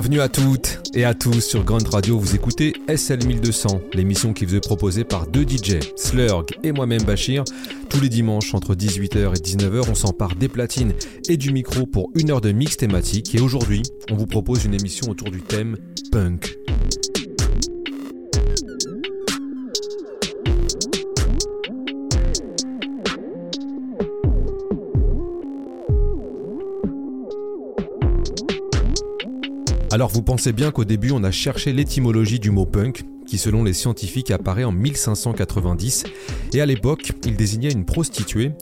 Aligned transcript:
Bienvenue 0.00 0.22
à 0.22 0.30
toutes 0.30 0.80
et 0.94 1.04
à 1.04 1.12
tous 1.12 1.42
sur 1.42 1.62
Grand 1.62 1.86
Radio. 1.86 2.18
Vous 2.18 2.34
écoutez 2.34 2.72
SL 2.88 3.26
1200, 3.26 3.82
l'émission 3.92 4.32
qui 4.32 4.46
vous 4.46 4.54
est 4.54 4.66
proposée 4.66 5.04
par 5.04 5.26
deux 5.26 5.42
DJ, 5.42 5.78
Slurg 5.94 6.46
et 6.62 6.72
moi-même 6.72 7.02
Bachir. 7.02 7.44
Tous 7.90 8.00
les 8.00 8.08
dimanches 8.08 8.54
entre 8.54 8.74
18h 8.74 9.36
et 9.36 9.42
19h, 9.42 9.90
on 9.90 9.94
s'empare 9.94 10.36
des 10.36 10.48
platines 10.48 10.94
et 11.28 11.36
du 11.36 11.52
micro 11.52 11.84
pour 11.84 12.10
une 12.14 12.30
heure 12.30 12.40
de 12.40 12.50
mix 12.50 12.78
thématique. 12.78 13.34
Et 13.34 13.42
aujourd'hui, 13.42 13.82
on 14.10 14.16
vous 14.16 14.26
propose 14.26 14.64
une 14.64 14.72
émission 14.72 15.10
autour 15.10 15.30
du 15.30 15.42
thème 15.42 15.76
punk. 16.10 16.56
Alors 29.92 30.08
vous 30.08 30.22
pensez 30.22 30.52
bien 30.52 30.70
qu'au 30.70 30.84
début 30.84 31.10
on 31.10 31.24
a 31.24 31.32
cherché 31.32 31.72
l'étymologie 31.72 32.38
du 32.38 32.52
mot 32.52 32.64
punk, 32.64 33.02
qui 33.26 33.38
selon 33.38 33.64
les 33.64 33.72
scientifiques 33.72 34.30
apparaît 34.30 34.62
en 34.62 34.70
1590, 34.70 36.04
et 36.52 36.60
à 36.60 36.66
l'époque 36.66 37.10
il 37.24 37.34
désignait 37.34 37.72
une 37.72 37.84
prostituée. 37.84 38.52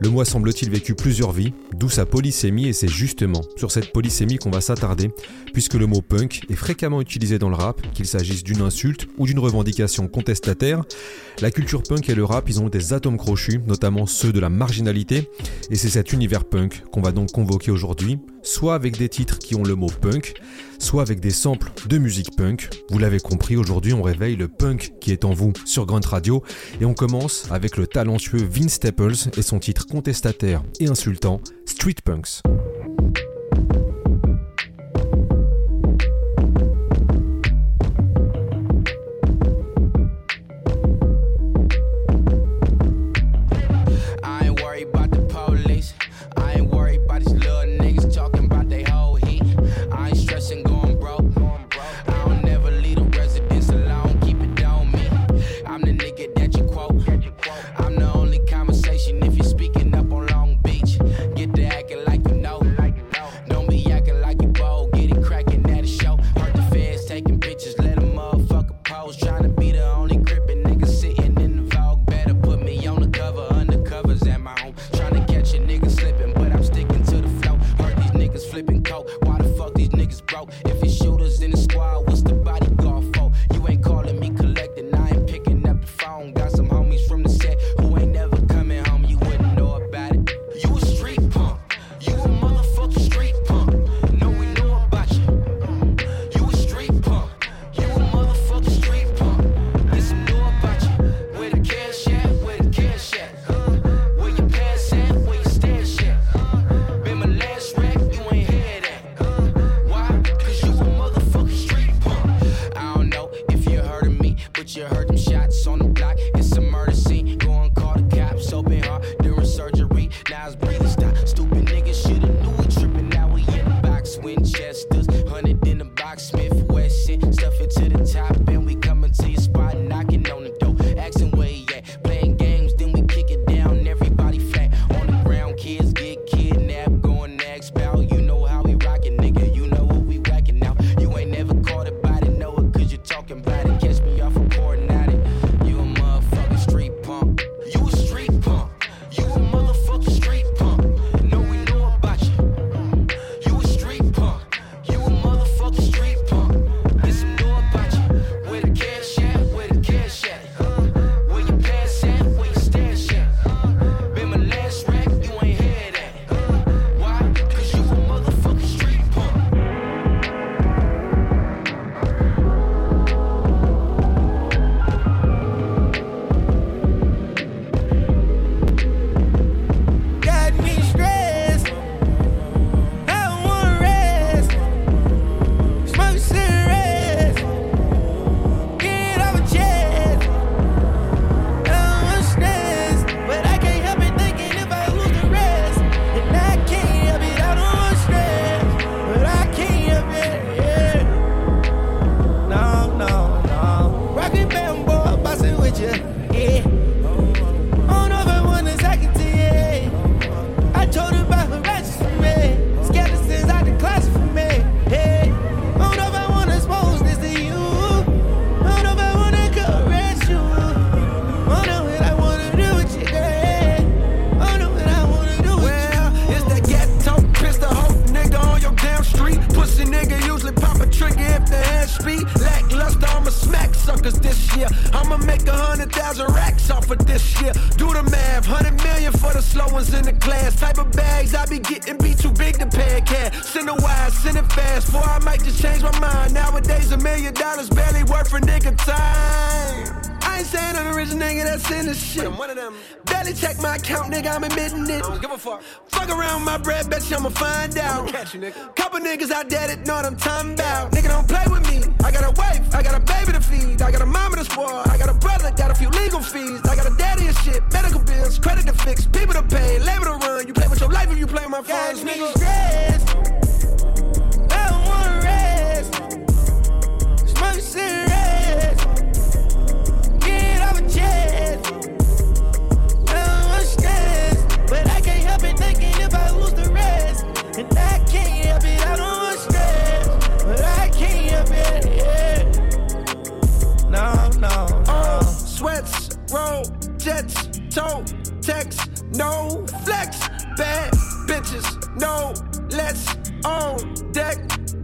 Le 0.00 0.10
mot 0.10 0.24
semble-t-il 0.24 0.68
vécu 0.68 0.96
plusieurs 0.96 1.30
vies, 1.30 1.52
d'où 1.78 1.88
sa 1.88 2.04
polysémie 2.04 2.66
et 2.66 2.72
c'est 2.72 2.88
justement 2.88 3.42
sur 3.56 3.70
cette 3.70 3.92
polysémie 3.92 4.38
qu'on 4.38 4.50
va 4.50 4.60
s'attarder, 4.60 5.12
puisque 5.52 5.74
le 5.74 5.86
mot 5.86 6.00
punk 6.00 6.40
est 6.50 6.56
fréquemment 6.56 7.00
utilisé 7.00 7.38
dans 7.38 7.48
le 7.48 7.54
rap, 7.54 7.80
qu'il 7.92 8.06
s'agisse 8.06 8.42
d'une 8.42 8.62
insulte 8.62 9.06
ou 9.18 9.26
d'une 9.26 9.38
revendication 9.38 10.08
contestataire. 10.08 10.82
La 11.40 11.52
culture 11.52 11.84
punk 11.84 12.08
et 12.08 12.16
le 12.16 12.24
rap, 12.24 12.48
ils 12.48 12.60
ont 12.60 12.68
des 12.68 12.92
atomes 12.92 13.18
crochus, 13.18 13.60
notamment 13.68 14.06
ceux 14.06 14.32
de 14.32 14.40
la 14.40 14.48
marginalité, 14.48 15.30
et 15.70 15.76
c'est 15.76 15.90
cet 15.90 16.12
univers 16.12 16.44
punk 16.44 16.82
qu'on 16.90 17.02
va 17.02 17.12
donc 17.12 17.30
convoquer 17.30 17.70
aujourd'hui, 17.70 18.18
soit 18.42 18.74
avec 18.74 18.96
des 18.98 19.08
titres 19.08 19.38
qui 19.38 19.54
ont 19.54 19.62
le 19.62 19.74
mot 19.74 19.88
punk, 19.88 20.34
soit 20.78 21.02
avec 21.02 21.20
des 21.20 21.30
samples 21.30 21.70
de 21.86 21.98
musique 21.98 22.36
punk. 22.36 22.68
Vous 22.90 22.98
l'avez 22.98 23.20
compris, 23.20 23.56
aujourd'hui 23.56 23.92
on 23.92 24.02
réveille 24.02 24.36
le 24.36 24.48
punk 24.48 24.92
qui 25.00 25.12
est 25.12 25.24
en 25.24 25.32
vous 25.32 25.52
sur 25.64 25.86
Grunt 25.86 26.00
Radio 26.04 26.42
et 26.80 26.84
on 26.84 26.94
commence 26.94 27.46
avec 27.50 27.76
le 27.76 27.86
talentueux 27.86 28.42
Vince 28.42 28.74
Staples 28.74 29.30
et 29.36 29.42
son 29.42 29.58
titre 29.58 29.86
contestataire 29.86 30.62
et 30.80 30.88
insultant 30.88 31.40
Street 31.66 31.96
Punks. 32.04 32.42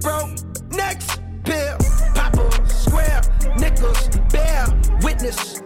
Broke 0.00 0.30
next 0.70 1.20
pill. 1.44 1.76
Papa, 2.14 2.68
square, 2.68 3.20
nickels, 3.58 4.08
bear, 4.30 4.66
witness. 5.02 5.60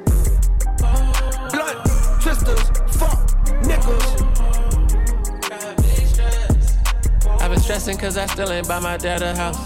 Blunt, 1.50 1.78
twisters, 2.20 2.70
fuck, 2.96 3.18
nickels. 3.66 4.22
I've 7.40 7.50
been 7.50 7.60
stressing 7.60 7.98
cause 7.98 8.16
I 8.16 8.26
still 8.26 8.50
ain't 8.50 8.68
by 8.68 8.80
my 8.80 8.96
dad 8.96 9.22
a 9.22 9.34
house. 9.34 9.58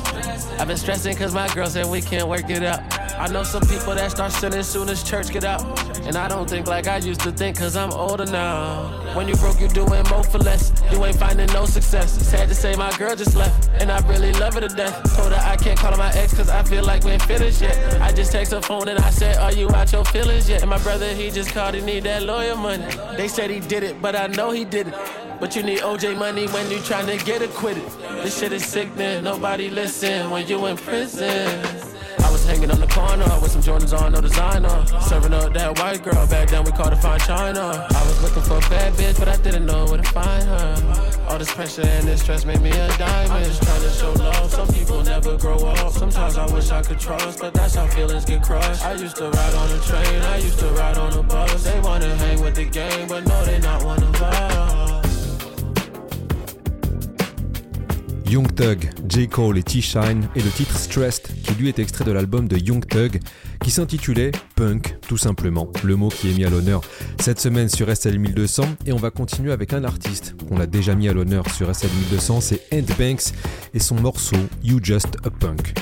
I've 0.59 0.67
been 0.67 0.77
stressing 0.77 1.17
cause 1.17 1.33
my 1.33 1.47
girl 1.55 1.69
said 1.69 1.87
we 1.87 2.01
can't 2.01 2.29
work 2.29 2.51
it 2.51 2.63
out. 2.65 3.06
I 3.19 3.29
know 3.29 3.43
some 3.43 3.63
people 3.63 3.95
that 3.95 4.11
start 4.11 4.31
sinning 4.31 4.63
soon 4.63 4.89
as 4.91 5.03
church 5.03 5.31
get 5.31 5.45
out. 5.45 5.63
And 6.07 6.17
I 6.17 6.29
don't 6.29 6.49
think 6.49 6.67
like 6.67 6.87
I 6.87 6.99
used 6.99 7.21
to 7.23 7.33
think 7.33 7.59
cause 7.59 7.75
I'm 7.75 7.91
older 7.93 8.27
now. 8.27 8.89
When 9.17 9.27
you 9.27 9.35
broke, 9.37 9.59
you 9.59 9.69
doing 9.69 10.05
more 10.11 10.23
for 10.23 10.39
less. 10.39 10.71
You 10.93 11.03
ain't 11.05 11.17
finding 11.17 11.47
no 11.47 11.65
success. 11.65 12.13
Sad 12.13 12.49
to 12.49 12.55
say 12.55 12.77
my 12.77 12.95
girl 12.99 13.17
just 13.17 13.35
left. 13.35 13.71
And 13.81 13.91
I 13.91 14.07
really 14.07 14.33
love 14.35 14.55
her 14.55 14.61
to 14.61 14.69
death. 14.69 15.17
Told 15.17 15.33
her 15.33 15.41
I 15.43 15.57
can't 15.57 15.79
call 15.79 15.93
her 15.93 15.97
my 15.97 16.13
ex 16.13 16.35
cause 16.35 16.51
I 16.51 16.63
feel 16.63 16.85
like 16.85 17.05
we 17.05 17.13
ain't 17.13 17.23
finished 17.23 17.63
yet. 17.63 18.03
I 18.03 18.13
just 18.13 18.33
text 18.33 18.53
her 18.53 18.61
phone 18.61 18.89
and 18.89 18.99
I 18.99 19.11
said, 19.11 19.39
Are 19.39 19.53
you 19.53 19.71
out 19.71 19.91
your 19.93 20.05
feelings 20.05 20.49
yet? 20.49 20.61
And 20.61 20.69
my 20.69 20.79
brother, 20.79 21.13
he 21.15 21.31
just 21.31 21.51
called, 21.53 21.75
he 21.75 21.81
need 21.81 22.05
that 22.05 22.23
lawyer 22.23 22.55
money. 22.55 22.85
They 23.17 23.29
said 23.29 23.51
he 23.51 23.61
did 23.61 23.83
it, 23.83 24.03
but 24.03 24.15
I 24.15 24.27
know 24.27 24.51
he 24.51 24.65
didn't. 24.67 24.95
But 25.41 25.57
you 25.57 25.63
need 25.63 25.81
OJ 25.81 26.19
money 26.19 26.47
when 26.49 26.71
you 26.71 26.81
trying 26.81 27.07
to 27.07 27.25
get 27.25 27.41
acquitted. 27.43 27.89
This 28.23 28.39
shit 28.39 28.53
is 28.53 28.65
sickening, 28.65 29.25
nobody 29.25 29.71
listen 29.71 30.31
when 30.31 30.47
you 30.47 30.67
in 30.67 30.77
prison. 30.77 31.86
Hanging 32.47 32.71
on 32.71 32.79
the 32.79 32.87
corner 32.87 33.27
with 33.43 33.51
some 33.51 33.61
Jordans 33.61 33.93
on, 33.99 34.13
no 34.13 34.21
designer. 34.21 34.87
Serving 35.01 35.35
up 35.35 35.53
that 35.53 35.79
white 35.79 36.03
girl, 36.03 36.27
back 36.29 36.49
then 36.49 36.63
we 36.63 36.71
called 36.71 36.91
her 36.91 37.01
fine 37.01 37.19
China. 37.19 37.87
I 37.91 38.03
was 38.07 38.23
looking 38.23 38.43
for 38.43 38.59
a 38.59 38.71
bad 38.71 38.93
bitch, 38.95 39.19
but 39.19 39.29
I 39.29 39.37
didn't 39.39 39.67
know 39.67 39.85
where 39.87 39.99
to 39.99 40.09
find 40.11 40.45
her. 40.45 41.27
All 41.29 41.39
this 41.39 41.53
pressure 41.53 41.83
and 41.83 42.07
this 42.07 42.23
stress 42.23 42.45
made 42.45 42.61
me 42.61 42.71
a 42.71 42.89
diamond. 42.99 43.33
I'm 43.33 43.45
just 43.45 43.63
trying 43.63 43.83
to 43.83 43.91
show 43.91 44.13
love, 44.13 44.51
some 44.53 44.69
people 44.69 45.03
never 45.03 45.37
grow 45.37 45.59
up. 45.59 45.93
Sometimes 45.93 46.39
I 46.39 46.47
wish 46.55 46.71
I 46.71 46.83
could 46.83 47.01
trust, 47.01 47.41
but 47.41 47.53
that's 47.53 47.75
how 47.75 47.89
feelings 47.89 48.25
get 48.25 48.45
crushed. 48.45 48.85
I 48.85 48.95
used 48.95 49.17
to 49.17 49.29
ride 49.29 49.55
on 49.55 49.71
a 49.73 49.81
train, 49.81 50.23
I 50.23 50.37
used 50.37 50.61
to 50.61 50.67
ride 50.69 50.99
on 50.99 51.19
a 51.19 51.23
bus. 51.25 51.65
They 51.65 51.81
wanna 51.81 52.15
hang 52.15 52.41
with 52.43 52.55
the 52.55 52.65
gang, 52.65 53.09
but 53.09 53.27
no, 53.27 53.45
they 53.45 53.59
not 53.59 53.83
one 53.85 54.03
of 54.03 54.23
us. 54.23 54.86
Young 58.29 58.53
Thug, 58.55 58.91
J. 59.09 59.29
Cole 59.29 59.59
et 59.59 59.63
T-Shine 59.63 60.29
et 60.35 60.43
le 60.43 60.51
titre 60.51 60.77
Stressed 60.77 61.29
qui 61.45 61.55
lui 61.55 61.69
est 61.69 61.79
extrait 61.79 62.05
de 62.05 62.13
l'album 62.13 62.49
de 62.49 62.57
Young 62.57 62.85
Thug 62.87 63.21
qui 63.63 63.71
s'intitulait 63.71 64.33
Punk 64.57 64.97
tout 65.07 65.17
simplement, 65.17 65.71
le 65.85 65.97
mot 65.97 66.09
qui 66.09 66.31
est 66.31 66.35
mis 66.35 66.45
à 66.45 66.51
l'honneur 66.51 66.81
cette 67.21 67.41
semaine 67.41 67.69
sur 67.69 67.95
SL 67.95 68.19
1200 68.19 68.65
et 68.87 68.93
on 68.93 68.97
va 68.97 69.11
continuer 69.11 69.53
avec 69.53 69.73
un 69.73 69.85
artiste 69.85 70.35
qu'on 70.49 70.59
a 70.59 70.67
déjà 70.67 70.95
mis 70.95 71.09
à 71.09 71.13
l'honneur 71.13 71.49
sur 71.51 71.75
SL 71.75 71.91
1200, 72.11 72.41
c'est 72.41 72.63
Ed 72.71 72.91
Banks 72.99 73.33
et 73.75 73.79
son 73.79 73.97
morceau 73.97 74.37
You 74.65 74.81
Just 74.83 75.17
a 75.25 75.31
Punk. 75.31 75.75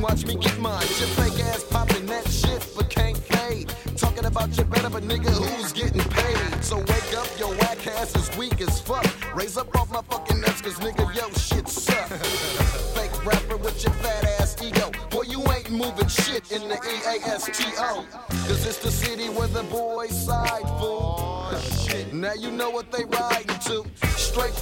And 0.00 0.08
watch 0.08 0.26
me 0.26 0.34
get 0.36 0.58
mine. 0.58 0.86
Your 0.98 1.08
fake 1.18 1.40
ass 1.44 1.64
popping 1.64 2.06
that 2.06 2.26
shit 2.28 2.66
but 2.76 2.88
can't 2.88 3.18
fade. 3.18 3.72
Talking 3.96 4.24
about 4.24 4.56
your 4.56 4.66
better, 4.66 4.88
but 4.88 5.02
nigga, 5.02 5.30
who's 5.30 5.72
getting 5.72 6.02
paid? 6.02 6.64
So 6.64 6.78
wake 6.78 7.12
up, 7.16 7.28
your 7.38 7.52
whack 7.56 7.86
ass 7.86 8.14
is 8.16 8.36
weak 8.36 8.60
as 8.60 8.80
fuck. 8.80 9.06
Raise 9.34 9.56
up 9.56 9.74
off 9.76 9.92
my 9.92 10.02
fucking 10.02 10.40
nuts, 10.40 10.62
cause 10.62 10.78
nigga, 10.78 11.04
yo, 11.14 11.28
shit 11.32 11.68
suck. 11.68 12.08
Fake 12.96 13.26
rapper 13.26 13.56
with 13.58 13.82
your 13.84 13.92
fat 13.94 14.24
ass 14.40 14.56
ego. 14.62 14.90
Boy, 15.10 15.22
you 15.22 15.40
ain't 15.52 15.70
moving 15.70 16.08
shit 16.08 16.50
in 16.50 16.68
the 16.68 16.76
EASTO. 16.76 18.06
Cause 18.48 18.66
it's 18.66 18.78
the 18.78 18.90
city 18.90 19.28
where 19.28 19.48
the 19.48 19.64
boys 19.64 20.26
side, 20.26 20.62
fool. 20.78 21.16
Oh, 21.52 22.04
now 22.12 22.34
you 22.34 22.50
know 22.50 22.70
what 22.70 22.90
they 22.90 23.04
riding 23.04 23.58
to. 23.66 23.84
Straight 24.16 24.54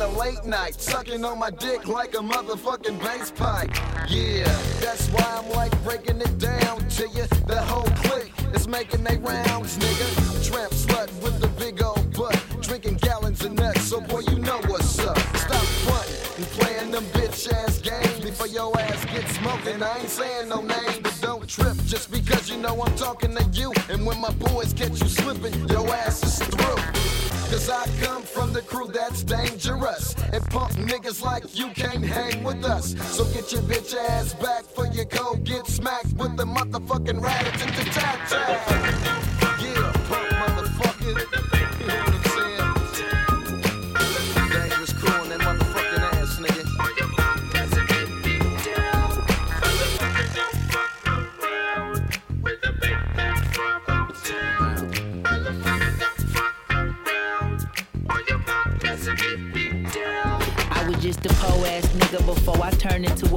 a 0.00 0.08
late 0.18 0.44
night, 0.44 0.80
sucking 0.80 1.24
on 1.24 1.38
my 1.38 1.50
dick 1.50 1.86
like 1.86 2.14
a 2.14 2.18
motherfucking 2.18 2.98
bass 3.00 3.30
pipe. 3.30 3.70
Yeah, 4.08 4.44
that's 4.80 5.08
why 5.08 5.24
I'm 5.38 5.50
like 5.50 5.72
breaking 5.84 6.20
it 6.20 6.38
down 6.38 6.88
to 6.88 7.08
you. 7.08 7.26
The 7.46 7.60
whole 7.60 7.90
clique 8.02 8.32
is 8.54 8.66
making 8.66 9.04
they 9.04 9.18
rounds, 9.18 9.76
nigga. 9.78 10.48
Tramp 10.48 10.72
slut 10.72 11.08
with 11.22 11.40
the 11.40 11.48
big 11.48 11.82
old 11.82 12.14
butt, 12.16 12.42
drinking 12.60 12.96
gallons 12.96 13.44
of 13.44 13.52
nuts. 13.52 13.82
So 13.82 14.00
boy, 14.00 14.20
you 14.30 14.38
know 14.38 14.60
what's 14.68 14.98
up. 15.00 15.18
Stop 15.36 15.64
fronting 15.84 16.36
and 16.36 16.46
playing 16.58 16.90
them 16.90 17.04
bitch 17.12 17.52
ass 17.52 17.78
games 17.78 18.20
before 18.20 18.46
your 18.46 18.78
ass 18.80 19.04
gets 19.06 19.36
smoking. 19.36 19.82
I 19.82 19.98
ain't 19.98 20.08
saying 20.08 20.48
no 20.48 20.62
names, 20.62 20.98
but 21.02 21.18
don't 21.20 21.48
trip 21.48 21.76
just 21.84 22.10
because 22.10 22.48
you 22.48 22.56
know 22.56 22.82
I'm 22.82 22.94
talking 22.96 23.34
to 23.34 23.44
you. 23.52 23.72
And 23.90 24.06
when 24.06 24.20
my 24.20 24.32
boys 24.32 24.72
catch 24.72 25.00
you 25.00 25.08
slipping, 25.08 25.68
your 25.68 25.86
ass 25.88 26.22
is 26.22 26.38
through. 26.48 27.19
Cause 27.50 27.68
I 27.68 27.84
come 28.00 28.22
from 28.22 28.52
the 28.52 28.62
crew 28.62 28.86
that's 28.86 29.24
dangerous. 29.24 30.14
And 30.32 30.44
punk 30.50 30.70
niggas 30.74 31.20
like 31.20 31.58
you 31.58 31.70
can't 31.70 32.04
hang 32.04 32.44
with 32.44 32.64
us. 32.64 32.94
So 33.16 33.24
get 33.24 33.50
your 33.50 33.62
bitch 33.62 33.92
ass 33.92 34.34
back 34.34 34.62
for 34.62 34.86
your 34.86 35.06
go 35.06 35.34
get 35.34 35.66
smacked 35.66 36.12
with 36.16 36.36
the 36.36 36.44
motherfucking 36.44 37.20
rat 37.20 37.44
tat 37.92 38.28
tat. 38.28 39.29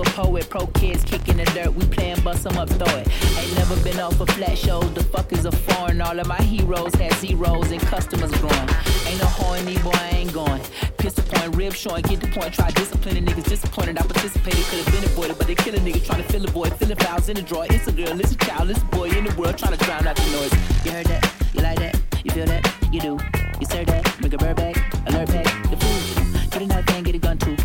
A 0.02 0.06
poet. 0.12 0.50
Pro 0.50 0.68
kids 0.68 1.04
kicking 1.04 1.38
the 1.38 1.46
dirt, 1.46 1.74
we 1.74 1.86
playing 1.86 2.22
bust 2.22 2.46
'em 2.46 2.58
up, 2.58 2.70
throw 2.70 2.96
it. 2.98 3.08
Ain't 3.38 3.56
never 3.56 3.76
been 3.84 4.00
off 4.00 4.20
a 4.20 4.26
flat 4.26 4.58
show, 4.58 4.82
the 4.82 5.04
fuck 5.04 5.32
is 5.32 5.46
a 5.46 5.52
foreign. 5.52 6.02
All 6.02 6.18
of 6.20 6.28
my 6.28 6.42
heroes 6.42 6.94
had 6.96 7.14
zeros 7.16 7.72
and 7.72 7.82
customers 7.82 8.32
growing. 8.32 8.70
Ain't 9.08 9.20
no 9.20 9.28
horny 9.28 9.78
boy, 9.80 9.92
I 9.94 10.10
ain't 10.20 10.34
going. 10.34 10.62
Pistol 10.98 11.24
point, 11.26 11.56
rib 11.56 11.74
showing, 11.74 12.02
get 12.04 12.22
the 12.22 12.28
point. 12.28 12.54
Try 12.54 12.70
disciplining 12.72 13.26
niggas 13.26 13.46
disappointed. 13.46 13.98
I 13.98 14.04
participated, 14.04 14.64
could 14.66 14.80
have 14.80 14.94
been 14.94 15.04
avoided, 15.04 15.38
but 15.38 15.48
they 15.48 15.56
kill 15.56 15.76
a 15.76 15.80
nigga 15.80 16.04
trying 16.06 16.24
to 16.24 16.30
fill 16.32 16.44
a 16.46 16.52
void. 16.52 16.74
Feeling 16.78 16.98
fouls 16.98 17.30
in 17.30 17.36
the 17.36 17.42
drawer. 17.42 17.66
It's 17.70 17.88
a 17.88 17.92
girl, 17.92 18.20
it's 18.20 18.32
a 18.32 18.38
child, 18.38 18.70
it's 18.70 18.82
a 18.82 18.86
boy 18.86 19.10
in 19.10 19.26
the 19.26 19.36
world 19.36 19.58
trying 19.58 19.78
to 19.78 19.84
drown 19.86 20.08
out 20.08 20.16
the 20.16 20.26
noise. 20.32 20.54
You 20.86 20.92
heard 20.92 21.08
that? 21.08 21.24
You 21.54 21.62
like 21.62 21.80
that? 21.80 22.00
You 22.24 22.32
feel 22.32 22.46
that? 22.46 22.64
You 22.92 23.00
do. 23.00 23.18
You 23.60 23.66
serve 23.70 23.88
that? 23.88 24.22
Make 24.22 24.34
a 24.34 24.38
bird 24.38 24.56
back, 24.56 24.76
alert 25.08 25.28
back, 25.28 25.70
the 25.70 25.78
food. 25.78 26.52
Get 26.52 26.62
a 26.62 26.68
knife 26.68 26.90
and 26.90 27.06
get 27.06 27.16
a 27.16 27.20
gun 27.20 27.38
too. 27.38 27.58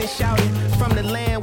and 0.00 0.08
shouted 0.08 0.50
from 0.78 0.94
the 0.94 1.02
land 1.02 1.37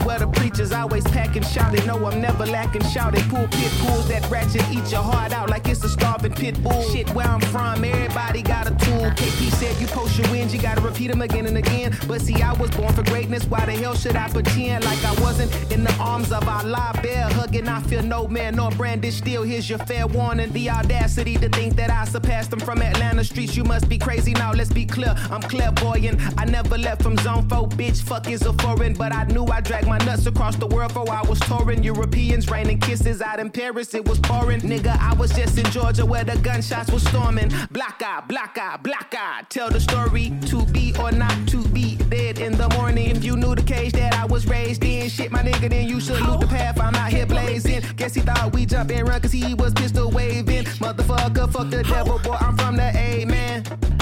always 0.85 1.03
packing, 1.05 1.41
shouting. 1.41 1.83
No, 1.87 2.05
I'm 2.05 2.21
never 2.21 2.45
lacking, 2.45 2.83
shouting. 2.83 3.27
Pull 3.27 3.47
pit 3.47 3.71
bulls 3.81 4.07
that 4.07 4.29
ratchet, 4.29 4.63
eat 4.69 4.91
your 4.91 5.01
heart 5.01 5.31
out 5.33 5.49
like 5.49 5.67
it's 5.67 5.83
a 5.83 5.89
starving 5.89 6.33
pit 6.33 6.61
bull. 6.61 6.83
Shit, 6.91 7.09
where 7.15 7.25
I'm 7.25 7.41
from, 7.41 7.83
everybody 7.83 8.43
got 8.43 8.67
a 8.67 8.75
tool. 8.85 9.09
KP 9.19 9.51
said 9.59 9.75
you 9.81 9.87
post 9.87 10.15
your 10.19 10.29
wins, 10.29 10.53
you 10.53 10.61
gotta 10.61 10.81
repeat 10.81 11.07
them 11.07 11.21
again 11.23 11.47
and 11.47 11.57
again. 11.57 11.97
But 12.07 12.21
see, 12.21 12.39
I 12.39 12.53
was 12.53 12.69
born 12.69 12.93
for 12.93 13.01
greatness. 13.03 13.45
Why 13.45 13.65
the 13.65 13.71
hell 13.71 13.95
should 13.95 14.15
I 14.15 14.29
pretend 14.29 14.85
like 14.85 15.03
I 15.03 15.13
wasn't 15.21 15.51
in 15.71 15.83
the 15.83 15.93
arms 15.95 16.31
of 16.31 16.47
Allah? 16.47 16.91
Bear 17.01 17.23
hugging, 17.29 17.67
I 17.67 17.81
feel 17.81 18.03
no 18.03 18.27
man 18.27 18.57
nor 18.57 18.69
brandish 18.71 19.15
steel. 19.15 19.41
Here's 19.41 19.67
your 19.67 19.79
fair 19.79 20.05
warning. 20.05 20.51
The 20.51 20.69
audacity 20.69 21.35
to 21.37 21.49
think 21.49 21.75
that 21.77 21.89
I 21.89 22.05
surpassed 22.05 22.51
them 22.51 22.59
from 22.59 22.83
Atlanta 22.83 23.23
streets. 23.23 23.57
You 23.57 23.63
must 23.63 23.89
be 23.89 23.97
crazy 23.97 24.33
now. 24.33 24.53
Let's 24.53 24.71
be 24.71 24.85
clear. 24.85 25.15
I'm 25.31 25.41
clairvoyant. 25.41 26.21
I 26.37 26.45
never 26.45 26.77
left 26.77 27.01
from 27.01 27.17
zone 27.17 27.49
four. 27.49 27.67
Bitch, 27.69 28.01
fuck 28.03 28.29
is 28.29 28.43
a 28.43 28.53
foreign. 28.53 28.93
But 28.93 29.11
I 29.13 29.23
knew 29.23 29.45
I 29.45 29.61
dragged 29.61 29.87
my 29.87 29.97
nuts 30.05 30.27
across 30.27 30.55
the 30.55 30.67
world 30.75 30.91
for 30.91 31.09
I 31.09 31.21
was 31.21 31.39
touring. 31.41 31.83
Europeans 31.83 32.49
raining 32.51 32.79
kisses 32.79 33.21
out 33.21 33.39
in 33.39 33.49
Paris. 33.49 33.93
It 33.93 34.07
was 34.07 34.19
pouring. 34.19 34.61
Nigga, 34.61 34.99
I 34.99 35.13
was 35.13 35.31
just 35.31 35.57
in 35.57 35.65
Georgia 35.71 36.05
where 36.05 36.25
the 36.25 36.37
gunshots 36.37 36.91
were 36.91 36.99
storming. 36.99 37.49
Black 37.71 38.01
eye, 38.03 38.21
black 38.27 38.57
eye, 38.57 38.77
black 38.83 39.13
eye. 39.17 39.43
Tell 39.49 39.69
the 39.69 39.79
story 39.79 40.33
to 40.47 40.65
be 40.65 40.93
or 40.99 41.11
not 41.11 41.47
to 41.47 41.65
be 41.69 41.95
dead 42.09 42.39
in 42.39 42.57
the 42.57 42.67
morning. 42.69 43.15
If 43.15 43.23
you 43.23 43.37
knew 43.37 43.55
the 43.55 43.63
cage 43.63 43.93
that 43.93 44.13
I 44.15 44.25
was 44.25 44.45
raised 44.47 44.83
in, 44.83 45.09
shit, 45.09 45.31
my 45.31 45.41
nigga, 45.43 45.69
then 45.69 45.87
you 45.87 46.01
should 46.01 46.19
loot 46.21 46.41
the 46.41 46.47
path. 46.47 46.79
I'm 46.79 46.95
out 46.95 47.11
here 47.11 47.25
blazing. 47.25 47.81
Guess 47.95 48.15
he 48.15 48.21
thought 48.21 48.53
we 48.53 48.65
jump 48.65 48.91
and 48.91 49.07
run 49.07 49.21
cause 49.21 49.31
he 49.31 49.53
was 49.53 49.73
pistol 49.73 50.11
waving. 50.11 50.65
Motherfucker, 50.83 51.51
fuck 51.51 51.69
the 51.69 51.83
devil, 51.83 52.19
boy. 52.19 52.37
I'm 52.39 52.57
from 52.57 52.75
the 52.75 52.91
A, 52.97 53.25
man. 53.25 53.94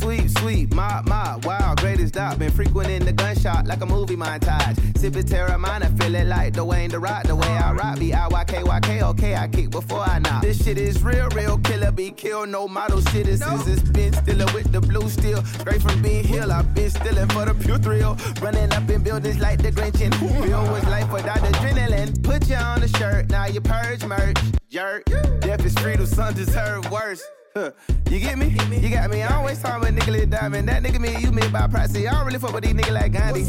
Sweet, 0.00 0.30
sweet, 0.38 0.74
my, 0.74 1.02
my, 1.04 1.36
wow, 1.42 1.74
greatest 1.76 2.14
dot. 2.14 2.38
Been 2.38 2.50
frequenting 2.50 3.04
the 3.04 3.12
gunshot 3.12 3.66
like 3.66 3.82
a 3.82 3.86
movie 3.86 4.16
montage. 4.16 4.76
sip 4.96 5.14
it 5.14 5.28
Sipping 5.28 5.46
Teremana, 5.46 6.02
feeling 6.02 6.26
like 6.26 6.54
Dwayne 6.54 6.90
the 6.90 6.98
Rock. 6.98 7.24
The 7.24 7.36
way 7.36 7.48
I 7.48 7.72
rock, 7.72 7.98
be 7.98 8.14
I-Y-K-Y-K, 8.14 9.02
okay, 9.02 9.36
I 9.36 9.46
kick 9.48 9.68
before 9.68 10.00
I 10.00 10.18
knock. 10.18 10.40
This 10.40 10.64
shit 10.64 10.78
is 10.78 11.02
real, 11.02 11.28
real 11.34 11.58
killer, 11.58 11.92
be 11.92 12.12
killed, 12.12 12.48
no 12.48 12.66
model 12.66 13.02
citizens. 13.02 13.68
It's 13.68 13.82
been 13.82 14.14
stiller 14.14 14.46
with 14.54 14.72
the 14.72 14.80
blue 14.80 15.06
steel. 15.10 15.44
Straight 15.44 15.82
from 15.82 16.00
being 16.00 16.24
hill, 16.24 16.50
I've 16.50 16.74
been 16.74 16.88
stealing 16.88 17.28
for 17.28 17.44
the 17.44 17.54
pure 17.54 17.76
thrill. 17.76 18.16
Running 18.40 18.72
up 18.72 18.88
in 18.88 19.02
buildings 19.02 19.38
like 19.38 19.60
the 19.62 19.70
Grinch 19.70 20.00
and 20.00 20.18
Bill 20.18 20.62
was 20.72 20.84
life 20.84 21.12
without 21.12 21.40
adrenaline. 21.40 22.22
Put 22.22 22.48
you 22.48 22.56
on 22.56 22.80
the 22.80 22.88
shirt, 22.88 23.28
now 23.28 23.44
you 23.44 23.60
purge 23.60 24.02
merch. 24.06 24.38
Jerk, 24.70 25.04
death 25.40 25.66
is 25.66 25.74
freedom, 25.74 26.06
son 26.06 26.32
deserve 26.32 26.90
worse. 26.90 27.22
Huh. 27.52 27.72
You 28.08 28.20
get 28.20 28.38
me? 28.38 28.46
You 28.70 28.90
got 28.90 29.10
me. 29.10 29.22
I 29.22 29.36
always 29.36 29.60
talk 29.60 29.82
about 29.82 29.92
nigga 29.92 30.12
Lil 30.12 30.26
Diamond. 30.26 30.68
That 30.68 30.84
nigga 30.84 31.00
me, 31.00 31.16
you 31.20 31.32
me 31.32 31.48
by 31.48 31.66
proxy. 31.66 32.06
I 32.06 32.12
don't 32.12 32.24
really 32.24 32.38
fuck 32.38 32.52
with 32.52 32.62
these 32.62 32.74
niggas 32.74 32.92
like 32.92 33.12
Gandhi. 33.12 33.42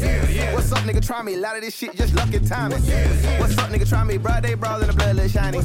What's 0.52 0.72
up, 0.72 0.80
nigga? 0.80 1.06
Try 1.06 1.22
me. 1.22 1.34
A 1.34 1.38
lot 1.38 1.54
of 1.54 1.62
this 1.62 1.72
shit 1.72 1.94
just 1.94 2.12
lucky 2.14 2.40
timing. 2.40 2.82
What's 3.38 3.56
up, 3.58 3.70
nigga? 3.70 3.88
Try 3.88 4.02
me. 4.02 4.18
Broad 4.18 4.42
day 4.42 4.54
brawl 4.54 4.80
in 4.80 4.88
the 4.88 4.92
blood, 4.92 5.14
little 5.14 5.30
shiny. 5.30 5.58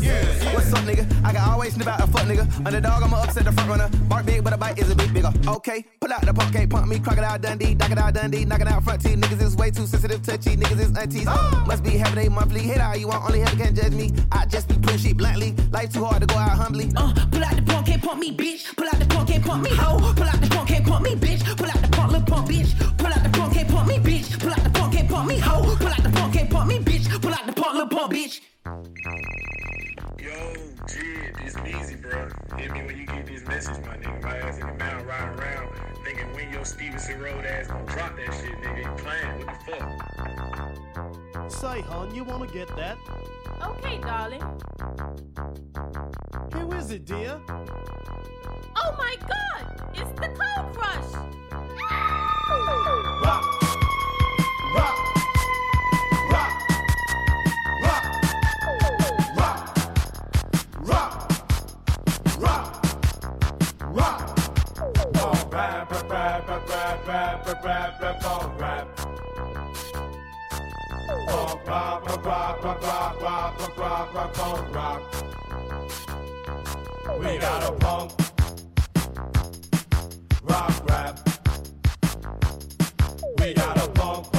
What's 0.53 0.72
up, 0.72 0.84
nigga? 0.86 1.06
I 1.25 1.34
can 1.34 1.50
always 1.50 1.74
snip 1.74 1.88
out 1.88 2.00
a 2.00 2.06
fuck 2.06 2.27
nigga. 2.27 2.46
Underdog, 2.63 3.01
I'ma 3.01 3.24
upset 3.24 3.46
the 3.46 3.51
front 3.53 3.70
runner. 3.70 3.89
Bark 4.08 4.27
big, 4.27 4.44
but 4.44 4.53
a 4.53 4.58
bite 4.58 4.77
is 4.77 4.91
a 4.91 4.96
bit 4.96 5.12
bigger. 5.12 5.32
Okay, 5.48 5.84
pull 6.00 6.13
out 6.13 6.22
the 6.22 6.34
punk, 6.34 6.53
can't 6.53 6.70
pump 6.70 6.88
me. 6.88 7.00
Crocodile 7.00 7.39
Dundee, 7.39 7.74
Crocodile 7.74 8.12
Dundee, 8.12 8.46
knocking 8.46 8.67
out 8.67 8.84
front 8.84 9.01
teeth. 9.01 9.17
Niggas 9.17 9.41
is 9.41 9.56
way 9.56 9.72
too 9.72 9.88
sensitive, 9.88 10.22
touchy. 10.22 10.56
Niggas 10.56 10.79
is 10.79 10.96
aunties. 10.96 11.25
Must 11.25 11.84
be 11.84 11.98
having 11.98 12.27
a 12.27 12.29
monthly 12.29 12.62
hit. 12.62 12.77
How 12.77 12.94
you 12.94 13.08
want? 13.08 13.24
Only 13.25 13.39
hell 13.39 13.56
can 13.56 13.74
judge 13.74 13.94
me. 13.94 14.13
I 14.32 14.46
just 14.46 14.67
be 14.67 14.75
putting 14.75 15.00
shit 15.00 15.17
bluntly. 15.17 15.56
Life 15.72 15.91
too 15.91 16.06
hard 16.06 16.22
to 16.22 16.27
go 16.27 16.36
out 16.36 16.51
humbly. 16.51 16.91
Uh, 16.96 17.13
pull 17.32 17.44
out 17.44 17.56
the 17.56 17.63
punk, 17.63 17.87
can't 17.98 18.10
pump 18.10 18.20
me, 18.20 18.32
bitch. 18.32 18.75
Pull 18.75 18.88
out 18.88 19.00
the 19.00 19.06
punk, 19.06 19.27
can't 19.30 19.44
pump 19.44 19.63
me, 19.63 19.70
hoe. 19.72 20.13
Pull 20.13 20.24
out 20.24 20.42
the 20.42 20.48
punk, 20.48 20.68
can't 20.70 20.86
pump 20.86 21.04
me, 21.04 21.16
bitch. 21.16 21.58
Pull 21.58 21.68
out 21.68 21.82
the 21.82 21.88
punk, 21.88 22.12
lil' 22.12 22.22
pump, 22.22 22.48
bitch. 22.48 22.98
Pull 22.98 23.08
out 23.08 23.24
the 23.24 23.30
punk, 23.30 23.54
can't 23.54 23.70
pump 23.70 23.88
me, 23.88 23.98
bitch. 23.98 24.39
Pull 24.39 24.51
out 24.51 24.63
the 24.63 24.70
punk, 24.70 24.94
can't 24.94 25.10
pump 25.10 25.27
me, 25.27 25.38
hoe. 25.39 25.75
Pull 25.75 25.88
out 25.88 26.04
the 26.04 26.10
punk, 26.10 26.34
can't 26.34 26.50
pump 26.50 26.68
me, 26.68 26.80
bitch. 26.80 27.22
Pull 27.22 27.34
out 27.34 27.46
the 27.48 27.54
punk, 27.54 27.74
lil' 27.74 27.88
pump, 27.88 28.13
bitch. 28.13 28.42
Yo, 30.20 30.54
Jid, 30.86 31.38
this 31.42 31.56
easy, 31.66 31.96
bro. 31.96 32.30
Hit 32.58 32.72
me 32.72 32.82
when 32.86 32.98
you 32.98 33.06
get 33.06 33.25
this 33.25 33.44
message, 33.48 33.84
my 33.86 33.98
nigga. 33.98 34.22
My 34.22 34.38
ass 34.38 34.60
in 34.60 34.68
the 34.68 34.74
mountain 34.74 35.08
riding 35.08 35.39
around, 35.39 35.70
thinking 36.04 36.34
when 36.36 36.51
your 36.54 36.66
Stevenson 36.66 37.20
Road 37.20 37.46
ass 37.46 37.68
gonna 37.68 37.86
drop 37.86 38.16
that 38.16 38.34
shit, 38.36 38.56
nigga. 38.62 38.88
Ain't 38.88 38.98
playing. 38.98 39.38
What 39.39 39.48
the 39.66 39.72
fuck? 41.42 41.51
Say, 41.51 41.82
hon, 41.82 42.13
you 42.13 42.24
wanna 42.24 42.48
get 42.48 42.68
that? 42.75 42.98
Okay, 43.63 43.98
darling. 44.00 44.44
Who 46.88 46.94
is 46.94 47.00
it, 47.00 47.06
dear? 47.06 47.41
Oh 47.50 48.91
my 48.98 49.15
god! 49.27 49.91
It's 49.94 50.12
the 50.13 50.29
Cold 50.29 50.74
Crush! 50.74 51.12
Rock! 53.24 53.44
Rock! 54.74 54.74
Rock! 54.74 54.98
Rock! 56.32 58.03
Rock! 59.36 59.62
Rock! 60.88 61.17
Rock! 62.39 62.63
Rock! 63.91 64.24
Oh, 65.17 65.50
rap, 65.51 65.91
rap, 65.91 66.10
rap, 66.10 66.48
rap, 66.48 66.70
rap, 66.70 67.08
rap, 67.08 67.48
rap, 67.48 67.65
rap, 67.65 68.01
rap, 68.01 68.22
oh, 68.24 68.56
rap. 68.58 68.88
Oh, 71.10 71.60
rock, 71.67 72.00
rock, 72.24 72.63
rock, 72.63 72.98
We 77.20 77.38
got 77.40 77.64
a 77.64 77.72
punk 77.72 78.12
rock 80.44 80.90
rap. 80.90 81.20
We 83.40 83.54
got 83.54 83.78
a 83.78 83.90
punk, 83.90 84.37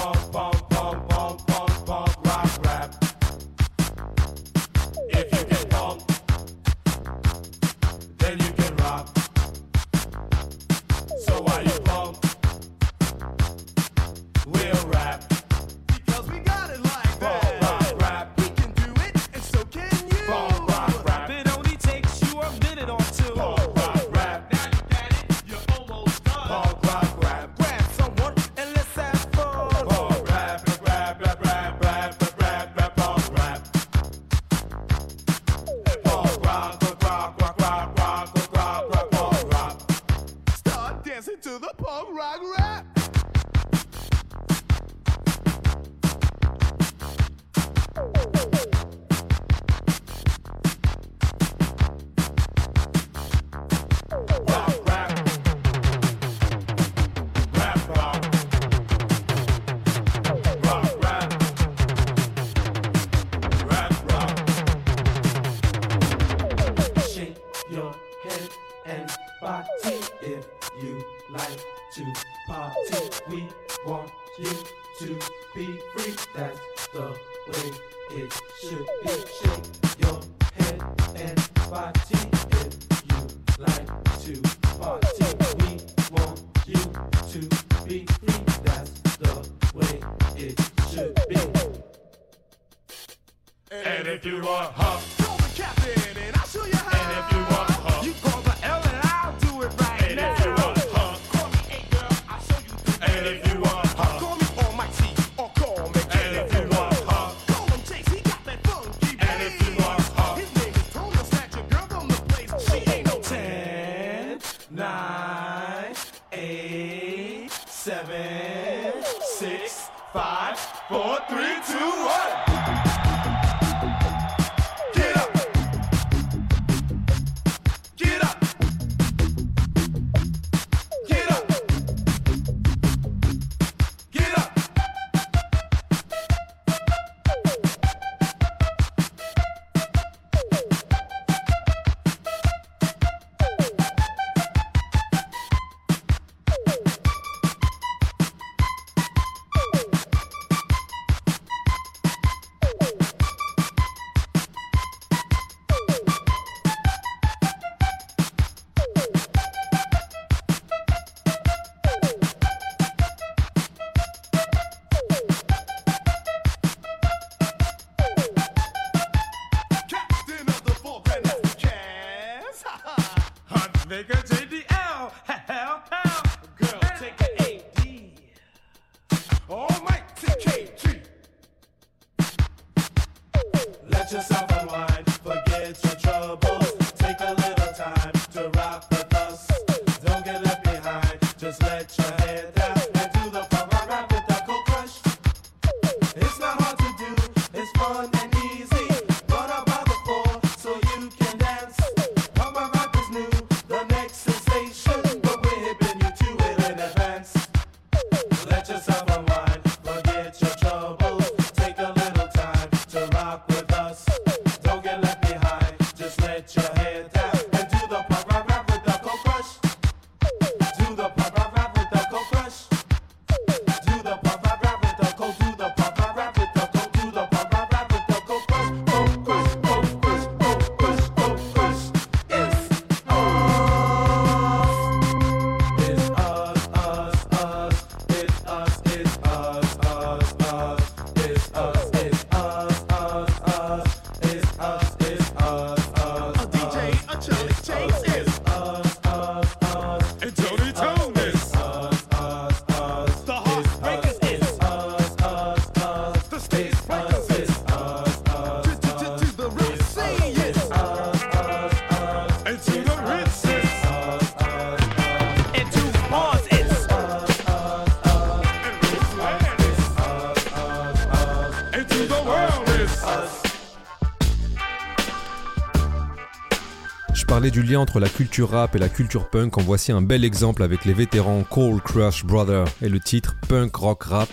du 277.51 277.63
lien 277.63 277.81
entre 277.81 278.01
la 278.01 278.09
culture 278.09 278.51
rap 278.51 278.75
et 278.77 278.79
la 278.79 278.89
culture 278.89 279.29
punk, 279.29 279.59
en 279.59 279.63
voici 279.63 279.93
un 279.93 280.03
bel 280.03 280.25
exemple 280.25 280.63
avec 280.63 280.85
les 280.85 280.93
vétérans 280.93 281.45
Cole 281.45 281.81
Crush 281.81 282.25
Brothers 282.25 282.67
et 282.83 282.89
le 282.89 283.01
titre 283.01 283.37
Punk 283.49 283.75
Rock 283.77 284.05
Rap. 284.05 284.29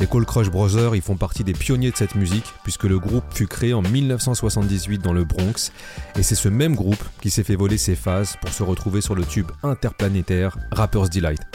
Les 0.00 0.06
Cole 0.06 0.26
Crush 0.26 0.50
Brothers, 0.50 0.94
ils 0.94 1.02
font 1.02 1.16
partie 1.16 1.44
des 1.44 1.52
pionniers 1.52 1.90
de 1.90 1.96
cette 1.96 2.14
musique, 2.14 2.46
puisque 2.64 2.84
le 2.84 2.98
groupe 2.98 3.24
fut 3.32 3.46
créé 3.46 3.74
en 3.74 3.82
1978 3.82 4.98
dans 4.98 5.12
le 5.12 5.24
Bronx, 5.24 5.72
et 6.16 6.22
c'est 6.22 6.34
ce 6.34 6.48
même 6.48 6.74
groupe 6.74 7.02
qui 7.20 7.30
s'est 7.30 7.44
fait 7.44 7.56
voler 7.56 7.78
ses 7.78 7.94
phases 7.94 8.36
pour 8.40 8.50
se 8.50 8.62
retrouver 8.62 9.00
sur 9.00 9.14
le 9.14 9.24
tube 9.24 9.50
interplanétaire 9.62 10.56
Rapper's 10.72 11.10
Delight. 11.10 11.51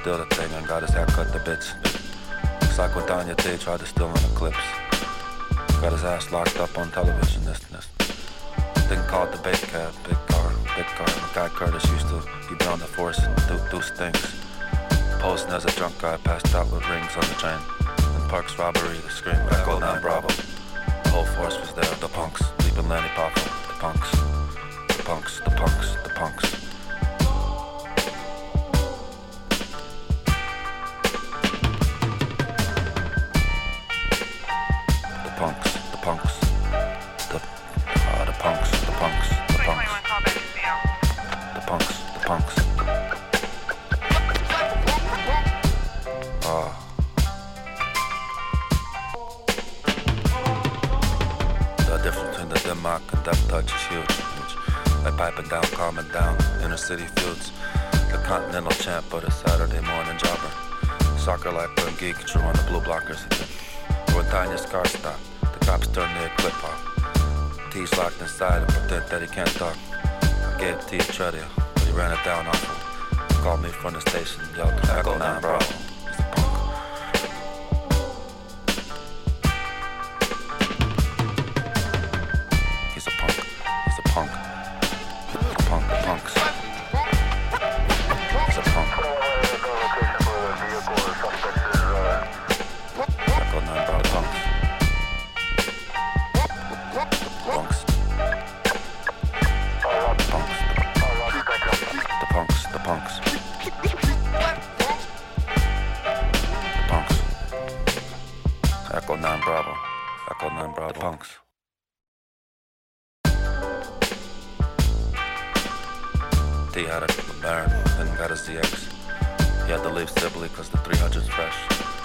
Steal 0.00 0.16
the 0.16 0.34
thing 0.34 0.50
and 0.54 0.66
got 0.66 0.80
his 0.80 0.92
hair 0.92 1.04
cut 1.06 1.30
to 1.32 1.38
bits. 1.40 1.74
Looks 2.62 2.78
like 2.78 2.96
when 2.96 3.04
Danya 3.04 3.36
Day 3.36 3.58
tried 3.58 3.80
to 3.80 3.86
steal 3.86 4.08
an 4.08 4.24
eclipse. 4.32 4.56
Got 5.82 5.92
his 5.92 6.04
ass 6.04 6.32
locked 6.32 6.58
up 6.58 6.76
on 6.78 6.90
television. 6.90 7.44
This, 7.44 7.58
this 7.58 7.84
thing 8.88 9.02
called 9.08 9.30
the 9.30 9.38
big 9.42 9.60
cab, 9.68 9.92
big 10.08 10.16
car, 10.28 10.52
big 10.74 10.86
car. 10.96 11.06
The 11.06 11.30
guy 11.34 11.48
Curtis 11.48 11.84
used 11.92 12.08
to 12.08 12.22
be 12.48 12.54
beyond 12.56 12.80
the 12.80 12.86
force 12.86 13.18
and 13.18 13.36
do, 13.46 13.60
do 13.70 13.80
things. 13.82 14.40
Posting 15.20 15.52
as 15.52 15.66
a 15.66 15.72
drunk 15.76 16.00
guy 16.00 16.16
passed 16.16 16.54
out 16.54 16.72
with 16.72 16.88
rings 16.88 17.14
on 17.16 17.26
the 17.28 17.36
chain. 17.36 17.60
In 18.16 18.28
Park's 18.30 18.58
robbery, 18.58 18.96
the 18.96 19.10
scream 19.10 19.36
echo 19.52 19.78
9 19.78 20.00
Bravo. 20.00 20.28
The 21.04 21.10
whole 21.10 21.26
force 21.36 21.60
was 21.60 21.74
there, 21.74 21.94
the 22.00 22.08
punks, 22.08 22.42
leaping 22.64 22.88
Lanny 22.88 23.08
Poffo, 23.08 23.44
the 23.68 23.74
punks, 23.74 24.10
the 24.96 25.02
punks, 25.02 25.40
the 25.40 25.50
punks, 25.50 25.94
the 26.04 26.10
punks. 26.10 26.50
The 26.52 26.59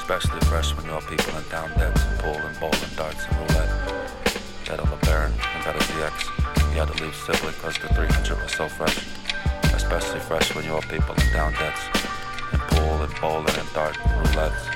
Especially 0.07 0.39
fresh 0.41 0.69
when 0.77 0.85
you're 0.85 1.01
people 1.01 1.35
in 1.35 1.43
town 1.45 1.67
debts 1.79 2.03
and 2.03 2.19
pool 2.19 2.35
and 2.35 2.59
bowl 2.59 2.69
and 2.71 2.95
darts 2.95 3.25
and 3.25 3.37
roulette. 3.37 3.69
He 4.63 4.69
had 4.69 4.79
a 4.79 4.83
LeBaron 4.83 5.31
and 5.31 5.65
got 5.65 5.75
a 5.75 5.79
ZX. 5.79 6.69
He 6.71 6.77
had 6.77 6.89
to 6.89 7.03
leave 7.03 7.15
Sibley 7.15 7.51
because 7.53 7.79
the 7.79 7.87
300 7.91 8.39
was 8.39 8.51
so 8.51 8.69
fresh. 8.69 9.03
Especially 9.73 10.19
fresh 10.19 10.53
when 10.53 10.63
you're 10.63 10.79
people 10.83 11.15
in 11.15 11.33
down 11.33 11.53
debts 11.53 11.81
and 12.51 12.61
pool 12.61 13.01
and 13.01 13.19
bowling 13.19 13.57
and 13.57 13.73
dart 13.73 13.97
and 14.05 14.29
roulette. 14.29 14.74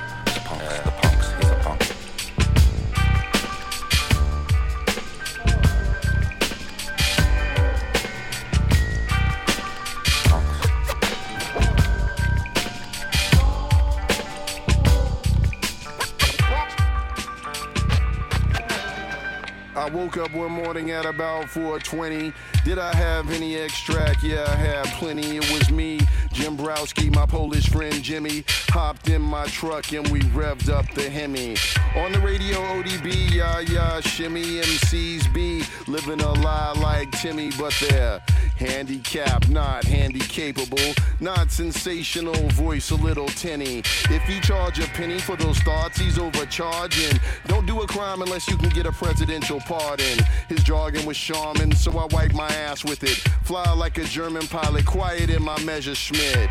Woke 20.10 20.28
up 20.28 20.34
one 20.34 20.50
morning 20.50 20.90
at 20.90 21.06
about 21.06 21.44
4:20. 21.44 22.32
Did 22.64 22.78
I 22.78 22.92
have 22.96 23.30
any 23.30 23.54
extract? 23.54 24.24
Yeah, 24.24 24.44
I 24.48 24.56
had 24.56 24.86
plenty. 24.98 25.36
It 25.36 25.52
was 25.52 25.70
me, 25.70 26.00
Jim 26.32 26.56
Browski, 26.56 27.14
my 27.14 27.26
Polish 27.26 27.68
friend 27.68 28.02
Jimmy, 28.02 28.44
hopped 28.70 29.08
in 29.08 29.22
my 29.22 29.46
truck 29.46 29.92
and 29.92 30.08
we 30.08 30.20
revved 30.34 30.68
up 30.68 30.86
the 30.94 31.08
Hemi. 31.08 31.56
On 31.94 32.10
the 32.10 32.18
radio, 32.20 32.58
ODB, 32.58 33.30
yeah, 33.32 33.60
yeah, 33.60 34.00
shimmy, 34.00 34.60
MCs 34.60 35.32
be 35.32 35.62
living 35.86 36.20
a 36.20 36.32
lie 36.40 36.72
like 36.72 37.12
Timmy, 37.12 37.50
but 37.56 37.72
they're 37.80 38.20
handicapped, 38.60 39.48
not 39.48 39.84
handy 39.84 40.20
capable, 40.20 40.94
not 41.18 41.50
sensational, 41.50 42.34
voice 42.50 42.90
a 42.90 42.94
little 42.94 43.26
tinny. 43.28 43.78
If 44.10 44.28
you 44.28 44.40
charge 44.40 44.78
a 44.78 44.86
penny 44.88 45.18
for 45.18 45.34
those 45.36 45.58
thoughts, 45.60 45.98
he's 45.98 46.18
overcharging. 46.18 47.18
Don't 47.46 47.66
do 47.66 47.80
a 47.80 47.86
crime 47.86 48.20
unless 48.20 48.48
you 48.48 48.58
can 48.58 48.68
get 48.68 48.84
a 48.84 48.92
presidential 48.92 49.60
pardon. 49.60 50.18
His 50.48 50.62
jargon 50.62 51.06
was 51.06 51.16
charming, 51.16 51.74
so 51.74 51.98
I 51.98 52.06
wipe 52.12 52.34
my 52.34 52.48
ass 52.48 52.84
with 52.84 53.02
it. 53.02 53.16
Fly 53.44 53.72
like 53.72 53.96
a 53.96 54.04
German 54.04 54.46
pilot, 54.46 54.84
quiet 54.84 55.30
in 55.30 55.42
my 55.42 55.58
Messerschmitt. 55.64 56.50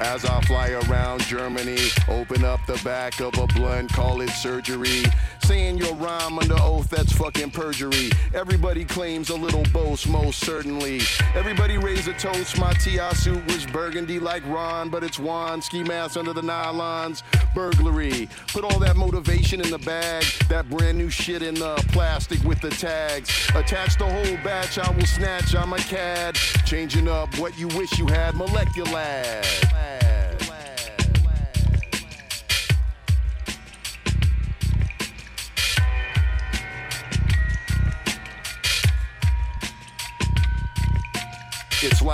As 0.00 0.26
I 0.26 0.40
fly 0.42 0.70
around 0.70 1.22
Germany, 1.22 1.78
open 2.08 2.44
up 2.44 2.60
the 2.66 2.78
back 2.84 3.20
of 3.20 3.36
a 3.38 3.46
blunt, 3.46 3.92
call 3.92 4.20
it 4.20 4.28
surgery. 4.30 5.02
Saying 5.42 5.78
your 5.78 5.94
rhyme 5.94 6.38
under 6.38 6.60
oath, 6.60 6.90
that's 6.90 7.12
fucking 7.12 7.52
perjury. 7.52 8.10
Everybody 8.34 8.84
claims 8.84 9.30
a 9.30 9.34
little 9.34 9.62
boast, 9.72 10.06
most 10.08 10.40
certainly. 10.40 11.00
Everybody 11.34 11.78
raise 11.78 12.08
a 12.08 12.12
toast. 12.14 12.58
My 12.58 12.72
TI 12.74 13.14
suit 13.14 13.44
was 13.46 13.64
burgundy 13.64 14.18
like 14.18 14.46
Ron, 14.46 14.90
but 14.90 15.02
it's 15.02 15.18
Juan. 15.18 15.62
Ski 15.62 15.82
mask 15.82 16.16
under 16.16 16.32
the 16.32 16.42
nylons. 16.42 17.22
Burglary. 17.54 18.28
Put 18.48 18.64
all 18.64 18.78
that 18.80 18.96
motivation 18.96 19.60
in 19.60 19.70
the 19.70 19.78
bag. 19.78 20.24
That 20.48 20.68
brand 20.68 20.98
new 20.98 21.08
shit 21.08 21.42
in 21.42 21.54
the 21.54 21.76
plastic 21.92 22.42
with 22.42 22.60
the 22.60 22.70
tags. 22.70 23.30
Attach 23.54 23.96
the 23.96 24.04
whole 24.04 24.36
batch, 24.44 24.78
I 24.78 24.90
will 24.90 25.06
snatch. 25.06 25.54
I'm 25.54 25.72
a 25.72 25.78
cad. 25.78 26.34
Changing 26.66 27.08
up 27.08 27.38
what 27.38 27.58
you 27.58 27.68
wish 27.68 27.98
you 27.98 28.06
had. 28.06 28.34
Molecular. 28.34 29.22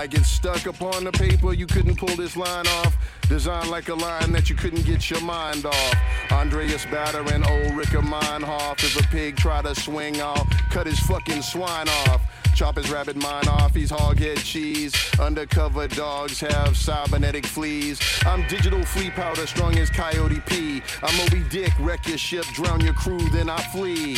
Like 0.03 0.15
it's 0.15 0.31
stuck 0.31 0.67
upon 0.67 1.05
the 1.05 1.13
paper, 1.13 1.53
you 1.53 1.65
couldn't 1.65 1.97
pull 1.97 2.17
this 2.17 2.37
line 2.37 2.67
off. 2.67 2.97
Designed 3.29 3.71
like 3.71 3.89
a 3.89 3.95
line 3.95 4.33
that 4.33 4.51
you 4.51 4.57
couldn't 4.57 4.85
get 4.85 5.09
your 5.09 5.21
mind 5.21 5.65
off. 5.65 5.95
Andreas 6.33 6.85
Baader 6.87 7.25
and 7.31 7.45
Ulrike 7.45 8.03
Meinhof. 8.03 8.83
If 8.83 8.99
a 8.99 9.07
pig 9.11 9.37
try 9.37 9.63
to 9.63 9.77
swing, 9.77 10.21
I'll 10.21 10.45
cut 10.71 10.89
his 10.89 10.99
fucking 10.99 11.43
swine 11.43 11.89
off. 11.89 12.21
Chop 12.57 12.79
his 12.79 12.91
rabbit 12.91 13.15
mind 13.15 13.47
off, 13.47 13.77
he's 13.77 13.93
hoghead 13.93 14.39
cheese. 14.39 14.93
Undercover 15.21 15.87
dogs 15.87 16.41
have 16.41 16.77
cybernetic 16.77 17.47
fleas. 17.47 18.01
I'm 18.27 18.45
digital 18.49 18.85
flea 18.85 19.11
powder, 19.11 19.47
strong 19.47 19.79
as 19.79 19.89
Coyote 19.89 20.41
P. 20.47 20.83
I'm 21.05 21.17
Moby 21.17 21.49
Dick, 21.49 21.73
wreck 21.79 22.09
your 22.09 22.19
ship, 22.19 22.45
drown 22.47 22.81
your 22.81 22.95
crew, 22.95 23.21
then 23.29 23.49
I 23.49 23.59
flee. 23.71 24.17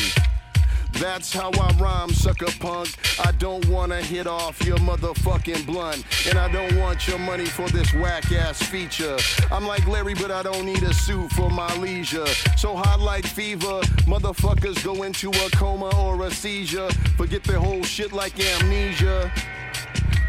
That's 1.01 1.33
how 1.33 1.51
I 1.51 1.73
rhyme, 1.79 2.11
sucker 2.11 2.53
punk. 2.61 2.89
I 3.25 3.33
don't 3.33 3.67
wanna 3.69 4.01
hit 4.01 4.27
off 4.27 4.65
your 4.65 4.79
motherfucking 4.79 5.67
blunt. 5.67 6.05
And 6.29 6.39
I 6.39 6.51
don't 6.51 6.77
want 6.79 7.07
your 7.09 7.19
money 7.19 7.47
for 7.47 7.69
this 7.69 7.93
whack 7.95 8.31
ass 8.33 8.63
feature. 8.63 9.17
I'm 9.51 9.67
like 9.67 9.87
Larry, 9.87 10.15
but 10.15 10.31
I 10.31 10.43
don't 10.43 10.65
need 10.65 10.83
a 10.83 10.95
suit 10.95 11.31
for 11.33 11.51
my 11.51 11.75
leisure. 11.77 12.27
So 12.57 12.77
hot 12.77 13.01
like 13.01 13.27
fever, 13.27 13.81
motherfuckers 14.07 14.83
go 14.85 15.03
into 15.03 15.31
a 15.31 15.51
coma 15.51 15.91
or 16.01 16.27
a 16.27 16.31
seizure. 16.31 16.91
Forget 17.17 17.43
the 17.45 17.59
whole 17.59 17.83
shit 17.83 18.13
like 18.13 18.39
amnesia. 18.39 19.33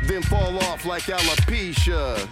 Then 0.07 0.21
fall 0.23 0.57
off 0.63 0.85
like 0.85 1.03
alopecia. 1.03 2.27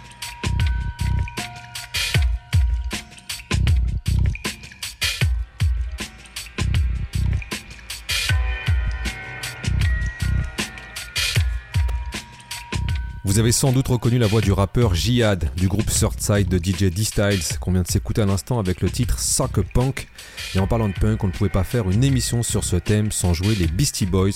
Vous 13.24 13.38
avez 13.38 13.52
sans 13.52 13.72
doute 13.72 13.88
reconnu 13.88 14.18
la 14.18 14.26
voix 14.26 14.42
du 14.42 14.52
rappeur 14.52 14.94
Jihad 14.94 15.50
du 15.56 15.66
groupe 15.66 15.88
Surfside 15.88 16.46
de 16.46 16.58
DJ 16.58 16.92
D-Styles 16.92 17.58
qu'on 17.58 17.72
vient 17.72 17.80
de 17.80 17.90
s'écouter 17.90 18.20
à 18.20 18.26
l'instant 18.26 18.58
avec 18.58 18.82
le 18.82 18.90
titre 18.90 19.18
Soccer 19.18 19.64
Punk. 19.64 20.08
Et 20.54 20.58
en 20.58 20.66
parlant 20.66 20.90
de 20.90 20.92
punk, 20.92 21.24
on 21.24 21.28
ne 21.28 21.32
pouvait 21.32 21.48
pas 21.48 21.64
faire 21.64 21.90
une 21.90 22.04
émission 22.04 22.42
sur 22.42 22.64
ce 22.64 22.76
thème 22.76 23.10
sans 23.10 23.32
jouer 23.32 23.54
les 23.54 23.66
Beastie 23.66 24.04
Boys 24.04 24.32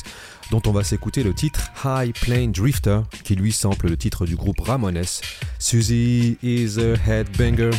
dont 0.51 0.63
on 0.67 0.73
va 0.73 0.85
s'écouter 0.85 1.23
le 1.23 1.35
titre 1.35 1.71
High 1.85 2.15
Plane 2.15 2.51
Drifter 2.51 3.01
qui 3.25 3.35
lui 3.35 3.53
sample 3.53 3.89
le 3.89 3.99
titre 3.99 4.25
du 4.25 4.37
groupe 4.37 4.61
Ramones. 4.61 5.03
Susie 5.59 6.39
is 6.43 6.79
a 6.79 6.95
headbanger. 6.95 7.73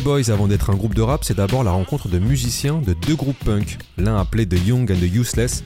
Boys, 0.00 0.30
avant 0.30 0.48
d'être 0.48 0.70
un 0.70 0.74
groupe 0.74 0.94
de 0.94 1.02
rap, 1.02 1.24
c'est 1.24 1.36
d'abord 1.36 1.62
la 1.62 1.70
rencontre 1.70 2.08
de 2.08 2.18
musiciens 2.18 2.78
de 2.78 2.94
deux 2.94 3.14
groupes 3.14 3.38
punk, 3.44 3.78
l'un 3.96 4.18
appelé 4.18 4.46
The 4.46 4.58
Young 4.66 4.90
and 4.90 4.96
the 4.96 5.14
Useless 5.14 5.62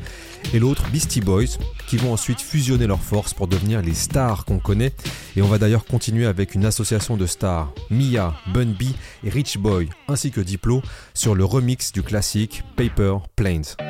et 0.52 0.58
l'autre 0.58 0.84
Beastie 0.90 1.20
Boys, 1.20 1.58
qui 1.88 1.96
vont 1.96 2.12
ensuite 2.12 2.40
fusionner 2.40 2.86
leurs 2.86 3.02
forces 3.02 3.34
pour 3.34 3.48
devenir 3.48 3.80
les 3.82 3.94
stars 3.94 4.44
qu'on 4.44 4.58
connaît. 4.58 4.92
Et 5.36 5.42
on 5.42 5.48
va 5.48 5.58
d'ailleurs 5.58 5.84
continuer 5.84 6.26
avec 6.26 6.54
une 6.54 6.64
association 6.64 7.16
de 7.16 7.26
stars, 7.26 7.72
Mia, 7.90 8.34
Bun 8.52 8.74
et 9.24 9.30
Rich 9.30 9.58
Boy, 9.58 9.88
ainsi 10.08 10.30
que 10.30 10.40
Diplo, 10.40 10.82
sur 11.14 11.34
le 11.34 11.44
remix 11.44 11.92
du 11.92 12.02
classique 12.02 12.62
Paper 12.76 13.16
Planes. 13.36 13.87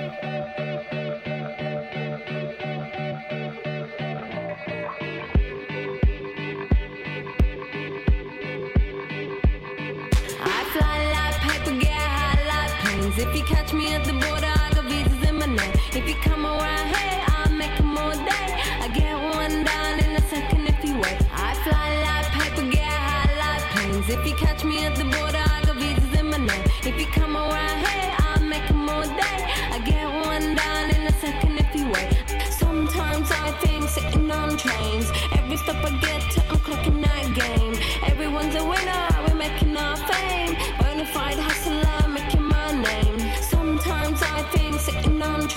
If 13.21 13.35
you 13.37 13.43
catch 13.43 13.73
me 13.73 13.93
at 13.95 14.05
the 14.05 14.13
border, 14.13 14.47
I 14.47 14.71
got 14.75 14.85
visas 14.85 15.29
in 15.29 15.41
my 15.41 15.47
name. 15.47 15.75
If 15.93 16.09
you 16.09 16.15
come 16.23 16.47
around 16.47 16.87
here, 16.87 17.25
I'll 17.27 17.51
make 17.51 17.77
them 17.77 17.99
all 17.99 18.13
day. 18.13 18.49
I 18.81 18.89
get 18.95 19.13
one 19.35 19.65
down 19.65 19.99
in 19.99 20.15
a 20.15 20.23
second 20.29 20.69
if 20.69 20.85
you 20.85 20.95
wait. 20.95 21.19
I 21.33 21.53
fly 21.65 21.89
like 22.07 22.27
paper, 22.39 22.71
get 22.71 22.87
high 22.87 23.35
like 23.43 23.63
planes. 23.73 24.09
If 24.09 24.25
you 24.25 24.37
catch 24.37 24.63
me 24.63 24.85
at 24.85 24.95
the 24.95 25.03
border, 25.03 25.43
I 25.45 25.63
got 25.67 25.77
visas 25.77 26.15
in 26.17 26.31
my 26.31 26.37
name. 26.37 26.65
If 26.85 26.95
you 27.01 27.07
come 27.07 27.37
around 27.37 27.79
here, 27.89 28.15
I'll 28.19 28.45
make 28.45 28.69
them 28.69 28.89
all 28.89 29.03
day. 29.03 29.39
I 29.75 29.81
get 29.85 30.07
one 30.07 30.55
down 30.55 30.91
in 30.95 31.03
a 31.09 31.13
second 31.19 31.59
if 31.59 31.75
you 31.75 31.91
wait. 31.91 32.15
Sometimes 32.53 33.33
I 33.33 33.51
think 33.63 33.89
sitting 33.89 34.31
on 34.31 34.57
trains. 34.57 35.11
Every 35.33 35.57
stop 35.57 35.85
I 35.85 35.91
get 35.99 36.23
to, 36.35 36.41
I'm 36.51 36.59
clocking 36.59 37.03
that 37.03 37.27
game. 37.35 37.75
Everyone's 38.05 38.55
a 38.55 38.63
winner, 38.65 39.09
we're 39.27 39.35
making 39.35 39.77
our 39.77 39.97
fame. 39.97 40.55
Bonafide 40.79 41.41
hustler, 41.41 42.08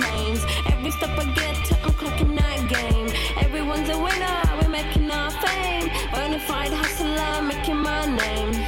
sitting. 0.01 0.37
Every 0.71 0.91
stop 0.91 1.17
I 1.17 1.25
get 1.33 1.55
to, 1.65 1.75
I'm 1.83 1.91
clocking 1.91 2.35
that 2.35 2.69
game. 2.69 3.09
Everyone's 3.37 3.89
a 3.89 3.97
winner, 3.97 4.41
we're 4.61 4.69
making 4.69 5.09
our 5.11 5.31
fame. 5.31 5.89
Bonafide 6.13 6.73
hustler, 6.73 7.41
making 7.47 7.77
my 7.77 8.05
name. 8.05 8.60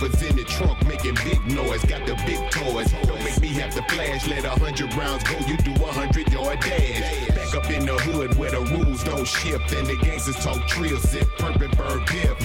12 0.00 0.30
in 0.30 0.36
the 0.36 0.44
trunk 0.44 0.86
making 0.86 1.14
big 1.16 1.44
noise. 1.54 1.84
Got 1.84 2.06
the 2.06 2.14
big 2.24 2.40
toys. 2.50 2.90
Don't 3.04 3.22
make 3.22 3.38
me 3.38 3.48
have 3.48 3.74
to 3.74 3.82
flash. 3.82 4.26
Let 4.28 4.46
a 4.46 4.50
hundred 4.50 4.94
rounds 4.94 5.22
go. 5.24 5.36
You 5.46 5.58
do 5.58 5.72
a 5.72 5.92
hundred 5.92 6.32
yard 6.32 6.58
dash. 6.60 7.28
Back 7.28 7.54
up 7.54 7.70
in 7.70 7.84
the 7.84 7.92
hood 7.92 8.34
where 8.38 8.50
the 8.50 8.60
rules 8.60 9.04
don't 9.04 9.26
shift. 9.26 9.72
And 9.74 9.86
the 9.86 9.96
gangsters 9.96 10.36
talk 10.36 10.66
trill, 10.66 10.96
sip, 10.96 11.28
purpose, 11.36 11.74
bird 11.76 12.06
gift. 12.08 12.39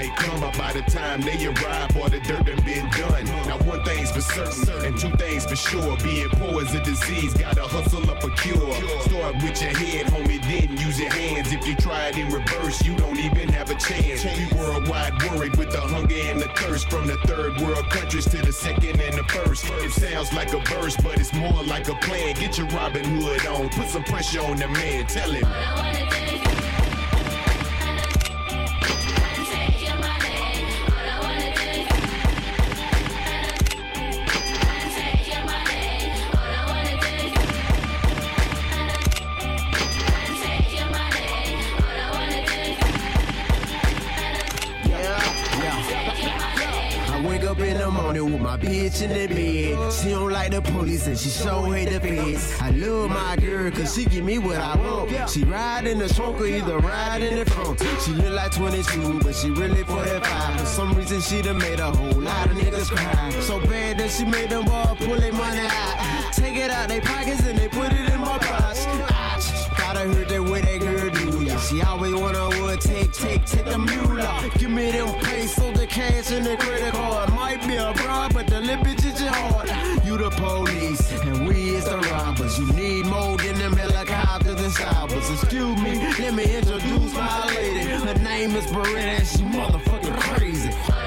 Might 0.00 0.16
come 0.16 0.42
up 0.42 0.56
by 0.56 0.72
the 0.72 0.82
time 0.82 1.20
they 1.20 1.46
arrive 1.46 1.96
or 1.96 2.08
the 2.08 2.20
dirt 2.20 2.46
done 2.46 2.64
been 2.64 2.88
done. 2.90 3.24
Now, 3.46 3.58
one 3.68 3.82
thing's 3.84 4.10
for 4.10 4.20
certain, 4.20 4.84
and 4.84 4.98
two 4.98 5.10
things 5.16 5.44
for 5.44 5.56
sure. 5.56 5.96
Being 5.98 6.30
poor 6.30 6.62
is 6.62 6.74
a 6.74 6.82
disease, 6.82 7.34
gotta 7.34 7.62
hustle 7.62 8.08
up 8.10 8.22
a 8.24 8.30
cure. 8.30 8.72
Start 9.02 9.34
with 9.42 9.60
your 9.60 9.76
head, 9.76 10.06
homie, 10.06 10.40
then 10.42 10.76
use 10.78 10.98
your 10.98 11.12
hands. 11.12 11.52
If 11.52 11.66
you 11.66 11.74
try 11.76 12.08
it 12.08 12.16
in 12.16 12.28
reverse, 12.32 12.82
you 12.84 12.96
don't 12.96 13.18
even 13.18 13.48
have 13.50 13.70
a 13.70 13.74
chance. 13.74 14.24
We 14.24 14.58
worldwide 14.58 15.14
worried 15.30 15.56
with 15.56 15.70
the 15.70 15.80
hunger 15.80 16.14
and 16.14 16.40
the 16.40 16.48
thirst 16.56 16.88
from 16.88 17.06
the 17.06 17.16
third 17.26 17.60
world 17.60 17.88
countries 17.90 18.24
to 18.30 18.38
the 18.38 18.52
second 18.52 19.00
and 19.00 19.18
the 19.18 19.24
first. 19.24 19.66
It 19.66 19.92
sounds 19.92 20.32
like 20.32 20.52
a 20.54 20.60
verse, 20.60 20.96
but 20.96 21.20
it's 21.20 21.32
more 21.34 21.62
like 21.64 21.88
a 21.88 21.94
plan. 21.96 22.36
Get 22.36 22.56
your 22.56 22.68
Robin 22.68 23.04
Hood 23.04 23.46
on, 23.46 23.68
put 23.70 23.88
some 23.88 24.04
pressure 24.04 24.40
on 24.40 24.56
the 24.56 24.68
man, 24.68 25.06
tell 25.06 25.30
him. 25.30 26.09
The 50.50 50.60
police 50.62 51.06
and 51.06 51.18
she 51.18 51.28
so 51.28 51.62
hate 51.70 51.90
the 51.90 52.00
feds. 52.00 52.60
I 52.60 52.70
love 52.70 53.10
my 53.10 53.36
girl 53.36 53.70
cause 53.70 53.94
she 53.94 54.04
give 54.04 54.24
me 54.24 54.38
what 54.38 54.56
I 54.56 54.76
want. 54.76 55.30
She 55.30 55.44
ride 55.44 55.86
in 55.86 55.98
the 55.98 56.08
trunk 56.08 56.40
or 56.40 56.46
either 56.46 56.78
ride 56.78 57.22
in 57.22 57.36
the 57.36 57.44
front. 57.50 57.80
She 58.04 58.12
look 58.12 58.32
like 58.32 58.52
22 58.52 59.20
but 59.20 59.34
she 59.34 59.50
really 59.50 59.84
45. 59.84 60.60
For 60.60 60.66
some 60.66 60.92
reason 60.94 61.20
she 61.20 61.42
done 61.42 61.58
made 61.58 61.80
a 61.80 61.90
whole 61.90 62.20
lot 62.20 62.46
of 62.50 62.56
niggas 62.56 62.90
cry. 62.90 63.30
So 63.40 63.60
bad 63.60 63.98
that 63.98 64.10
she 64.10 64.24
made 64.24 64.50
them 64.50 64.68
all 64.68 64.96
pull 64.96 65.16
their 65.16 65.32
money 65.32 65.60
out. 65.60 66.32
Take 66.32 66.56
it 66.56 66.70
out 66.70 66.88
they 66.88 67.00
pockets 67.00 67.46
and 67.46 67.58
they 67.58 67.68
put 67.68 67.92
it 67.92 68.12
in 68.12 68.20
my 68.20 68.38
pouch. 68.38 68.78
Ah, 69.10 69.74
Gotta 69.78 70.00
heard 70.00 70.28
that 70.28 70.42
way 70.42 70.60
that 70.60 70.80
girl 70.80 71.10
do. 71.10 71.58
She 71.58 71.82
always 71.82 72.14
wanna 72.14 72.49
take, 73.20 73.44
take, 73.44 73.64
the 73.64 73.78
mule. 73.78 74.50
Give 74.58 74.70
me 74.70 74.90
them 74.90 75.14
pesos, 75.20 75.78
the 75.78 75.86
cash 75.86 76.30
and 76.32 76.44
the 76.44 76.56
credit 76.56 76.92
card. 76.92 77.32
Might 77.34 77.60
be 77.66 77.76
a 77.76 77.92
bribe, 77.92 78.32
but 78.34 78.46
the 78.46 78.60
little 78.60 78.84
bitch 78.84 79.04
is 79.04 79.20
your 79.20 79.32
heart. 79.32 79.68
You 80.04 80.16
the 80.16 80.30
police, 80.30 81.12
and 81.22 81.46
we 81.46 81.70
is 81.76 81.84
the 81.84 81.98
robbers. 81.98 82.58
You 82.58 82.66
need 82.72 83.06
more 83.06 83.36
than 83.36 83.58
them 83.58 83.76
helicopters 83.76 84.60
and 84.60 84.74
choppers. 84.74 85.30
Excuse 85.30 85.80
me, 85.82 85.98
let 86.18 86.34
me 86.34 86.44
introduce 86.56 87.14
my 87.14 87.46
lady. 87.54 87.80
Her 87.80 88.14
name 88.14 88.54
is 88.56 88.66
Beretta, 88.66 89.18
and 89.18 89.26
she 89.26 89.42
motherfucking 89.42 90.18
crazy. 90.20 90.99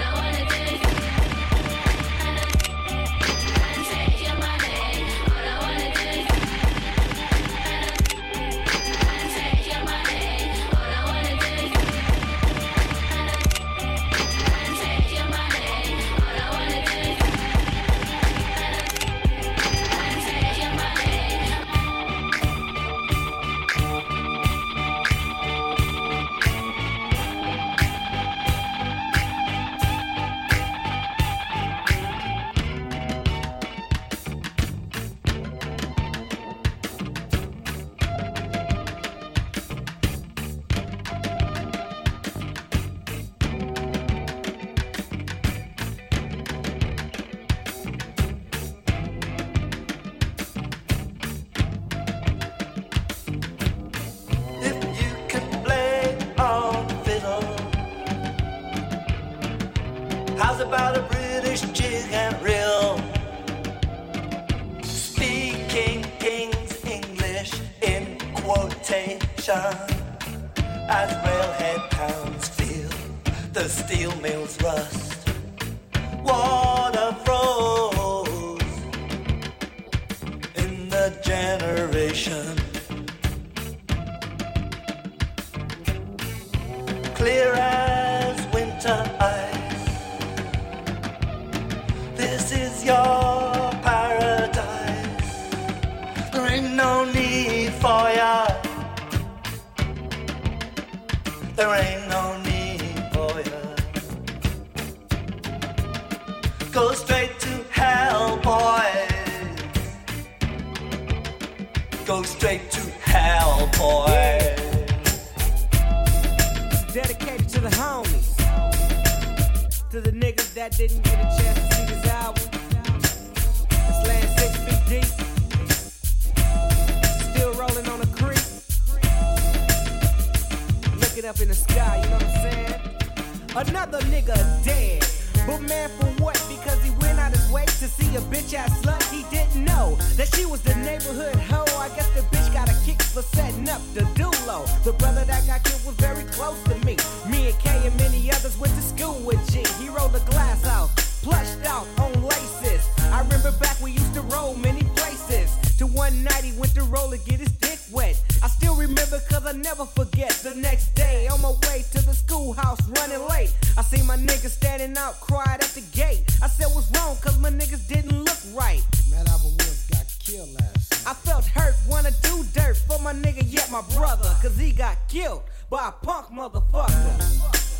Killed 175.24 175.44
by 175.70 175.88
a 175.88 175.92
punk 176.06 176.28
motherfucker. 176.28 177.16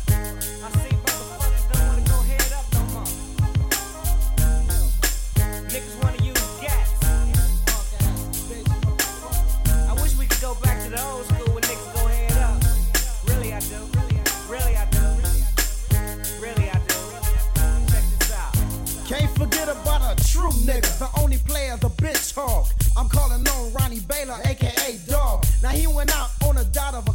I 0.08 0.68
see 0.80 0.96
motherfuckers 1.04 1.64
don't 1.72 1.86
wanna 1.88 2.04
go 2.08 2.18
head 2.30 2.52
up 2.58 2.66
no 2.72 2.82
more. 2.94 3.10
Niggas 5.72 5.96
wanna 6.02 6.22
use 6.24 6.46
gas. 6.62 6.88
I 9.90 9.92
wish 10.00 10.16
we 10.16 10.26
could 10.26 10.40
go 10.40 10.54
back 10.62 10.82
to 10.84 10.90
the 10.90 11.02
old 11.04 11.26
school 11.26 11.54
when 11.54 11.62
niggas 11.64 11.92
go 11.94 12.06
head 12.06 12.38
up. 12.48 12.62
Really 13.28 13.52
I 13.52 13.60
do. 13.60 13.80
Really 14.48 14.76
I 14.76 14.86
do. 14.96 15.04
Really 16.40 16.70
I 16.70 16.78
do. 16.88 17.00
Check 17.92 18.04
this 18.18 18.32
out. 18.32 18.54
Can't 19.06 19.32
forget 19.36 19.68
about 19.68 20.00
a 20.00 20.14
true 20.32 20.54
nigga. 20.68 20.98
The 20.98 21.08
only 21.20 21.38
player, 21.38 21.76
the 21.76 21.90
bitch 21.90 22.34
hog. 22.34 22.68
I'm 22.96 23.08
calling 23.08 23.46
on 23.46 23.72
Ronnie 23.74 24.00
Baylor, 24.00 24.38
aka 24.46 24.98
Dog. 25.08 25.44
Now 25.62 25.70
he 25.70 25.86
went 25.86 26.14
out 26.16 26.30
on 26.46 26.58
a 26.58 26.64
dot 26.64 26.94
of 26.94 27.08
a 27.08 27.12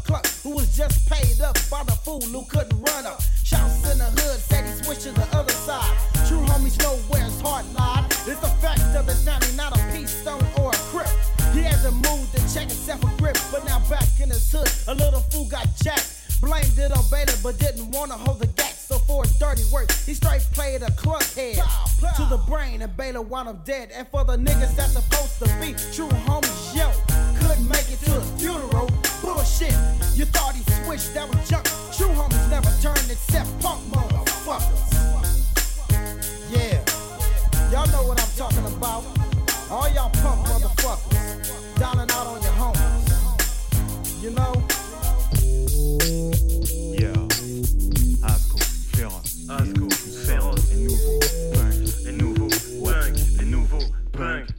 just 0.80 1.10
paid 1.10 1.42
up 1.42 1.58
by 1.70 1.84
the 1.84 1.92
fool 1.92 2.22
who 2.22 2.46
couldn't 2.46 2.80
run 2.80 3.06
up. 3.06 3.22
Shouts 3.44 3.84
in 3.92 3.98
the 3.98 4.06
hood 4.16 4.40
said 4.40 4.64
he 4.64 4.72
switched 4.82 5.02
to 5.02 5.12
the 5.12 5.28
other 5.36 5.52
side. 5.52 5.92
True 6.26 6.40
homies 6.48 6.80
know 6.80 6.96
where 7.12 7.22
his 7.22 7.42
heart 7.42 7.66
lied. 7.78 8.06
It's 8.24 8.40
the 8.40 8.54
fact 8.64 8.96
of 8.96 9.06
his 9.06 9.22
family, 9.26 9.52
not 9.58 9.76
a 9.76 9.82
peace 9.92 10.10
stone 10.10 10.42
or 10.58 10.72
a 10.72 10.80
crip. 10.88 11.12
He 11.52 11.64
had 11.64 11.82
to 11.84 11.92
move 11.92 12.32
to 12.32 12.40
check 12.54 12.72
himself 12.72 13.04
a 13.04 13.12
grip, 13.20 13.36
but 13.52 13.66
now 13.66 13.80
back 13.90 14.08
in 14.22 14.30
his 14.30 14.50
hood, 14.50 14.72
a 14.88 14.96
little 14.96 15.20
fool 15.20 15.50
got 15.50 15.68
jacked. 15.84 16.16
Blamed 16.40 16.80
it 16.80 16.94
on 16.96 17.04
Baylor, 17.12 17.36
but 17.44 17.60
didn't 17.60 17.92
wanna 17.92 18.16
hold 18.16 18.40
the 18.40 18.48
gat. 18.48 18.72
So 18.72 19.00
for 19.00 19.24
his 19.26 19.38
dirty 19.38 19.64
work, 19.74 19.92
he 20.08 20.14
straight 20.14 20.48
played 20.54 20.82
a 20.82 20.92
cluck 20.92 21.28
head 21.36 21.60
to 22.16 22.24
the 22.30 22.40
brain, 22.48 22.82
and 22.82 22.96
Baylor 22.96 23.22
wound 23.22 23.50
up 23.50 23.66
dead. 23.66 23.92
And 23.94 24.08
for 24.08 24.24
the 24.24 24.38
niggas 24.38 24.78
that's 24.78 24.94
supposed 24.94 25.40
to 25.40 25.48
be 25.60 25.76
true 25.92 26.08
homies, 26.24 26.74
yo, 26.74 26.88
couldn't 27.42 27.68
make 27.68 27.92
it 27.92 28.00
to 28.06 28.12
his 28.12 28.42
funeral. 28.42 28.88
Bullshit, 29.30 29.76
you 30.16 30.26
thought 30.26 30.56
he 30.56 30.64
switched, 30.84 31.14
that 31.14 31.28
was 31.30 31.48
junk. 31.48 31.64
True 31.96 32.10
homies 32.18 32.50
never 32.50 32.72
turned 32.82 33.12
except 33.12 33.48
punk 33.62 33.80
motherfuckers. 33.94 34.90
Yeah, 36.50 36.82
y'all 37.72 37.86
know 37.92 38.08
what 38.08 38.20
I'm 38.20 38.32
talking 38.36 38.66
about. 38.66 39.04
All 39.70 39.88
y'all 39.90 40.10
punk 40.10 40.48
motherfuckers, 40.48 41.78
dialing 41.78 42.10
out 42.10 42.26
on 42.26 42.42
your 42.42 42.54
homies. 42.58 42.90
You 44.24 44.32
know? 44.32 44.54
Yeah. 46.98 47.14
Asco, 48.28 48.58
féroce. 48.96 49.46
Asco, 49.48 49.88
féroce. 50.26 50.74
Les 50.74 50.82
nouveaux 50.82 51.20
punks. 51.54 52.04
Les 52.04 52.12
nouveaux 52.14 52.50
punks. 52.84 53.22
Les 53.38 53.46
nouveaux 53.46 53.86
punks. 54.12 54.50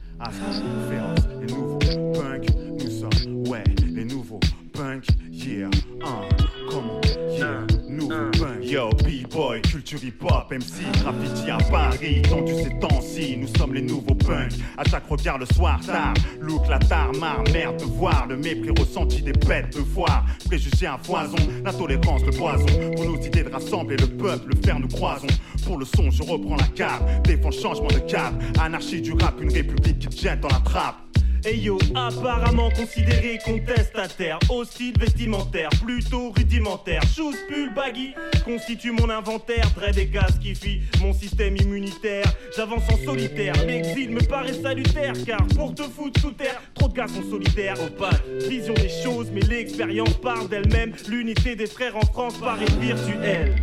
1, 6.03 6.69
comment 6.69 7.01
yeah, 7.29 7.65
nouveau 7.87 8.29
bang 8.39 8.61
Yo, 8.61 8.89
B-boy, 8.89 9.61
culture 9.61 9.99
hip-hop, 10.03 10.51
MC, 10.51 10.83
graffiti 11.01 11.49
à 11.49 11.57
Paris. 11.69 12.21
Tendu 12.29 12.53
ces 12.55 12.79
temps-ci, 12.79 13.37
nous 13.37 13.47
sommes 13.57 13.73
les 13.73 13.81
nouveaux 13.81 14.15
punks. 14.15 14.53
À 14.77 14.83
chaque 14.89 15.07
regard 15.09 15.37
le 15.37 15.45
soir, 15.45 15.79
tard, 15.85 16.13
look 16.39 16.67
la 16.69 16.79
tare, 16.79 17.11
marre, 17.19 17.43
merde 17.51 17.77
de 17.77 17.85
voir. 17.85 18.27
Le 18.27 18.37
mépris 18.37 18.69
ressenti 18.79 19.21
des 19.21 19.33
bêtes 19.33 19.75
de 19.75 19.81
voir. 19.81 20.25
Préjugés 20.45 20.87
à 20.87 20.97
foison, 20.97 21.37
l'intolérance, 21.63 22.21
le 22.23 22.31
poison. 22.31 22.65
Pour 22.95 23.05
nos 23.05 23.21
idées 23.21 23.43
de 23.43 23.51
rassembler 23.51 23.97
le 23.97 24.07
peuple, 24.07 24.53
le 24.53 24.55
faire 24.61 24.79
nous 24.79 24.87
croisons. 24.87 25.27
Pour 25.65 25.77
le 25.77 25.85
son, 25.85 26.09
je 26.09 26.23
reprends 26.23 26.55
la 26.55 26.67
cape, 26.67 27.23
défends 27.23 27.51
changement 27.51 27.87
de 27.87 27.99
cave. 27.99 28.33
Anarchie 28.59 29.01
du 29.01 29.13
rap, 29.13 29.35
une 29.41 29.51
république 29.51 29.99
qui 29.99 30.17
jette 30.17 30.39
dans 30.39 30.49
la 30.49 30.61
trappe. 30.63 30.95
Et 31.43 31.57
yo, 31.57 31.79
apparemment 31.95 32.69
considéré 32.69 33.39
contestataire, 33.43 34.37
hostile 34.49 34.93
vestimentaire, 34.99 35.69
plutôt 35.83 36.31
rudimentaire. 36.31 37.01
Shoes, 37.03 37.35
pull, 37.49 37.73
baggy, 37.73 38.13
constitue 38.45 38.91
mon 38.91 39.09
inventaire. 39.09 39.67
Dread 39.75 39.97
et 39.97 40.05
gaz 40.05 40.37
qui 40.39 40.53
fit 40.53 40.81
mon 41.01 41.13
système 41.13 41.57
immunitaire. 41.57 42.31
J'avance 42.55 42.83
en 42.91 42.97
solitaire, 43.03 43.53
l'exil 43.65 44.11
me 44.11 44.21
paraît 44.21 44.53
salutaire. 44.53 45.13
Car 45.25 45.45
pour 45.55 45.73
te 45.73 45.83
foutre 45.83 46.21
sous 46.21 46.31
terre, 46.31 46.61
trop 46.75 46.87
de 46.87 46.93
gars 46.93 47.07
sont 47.07 47.27
solitaires. 47.27 47.75
Opaque, 47.81 48.23
vision 48.47 48.75
des 48.75 48.89
choses, 48.89 49.31
mais 49.33 49.41
l'expérience 49.41 50.13
parle 50.21 50.47
d'elle-même. 50.47 50.93
L'unité 51.07 51.55
des 51.55 51.67
frères 51.67 51.97
en 51.97 52.05
France 52.05 52.37
paraît 52.37 52.65
virtuelle. 52.79 53.55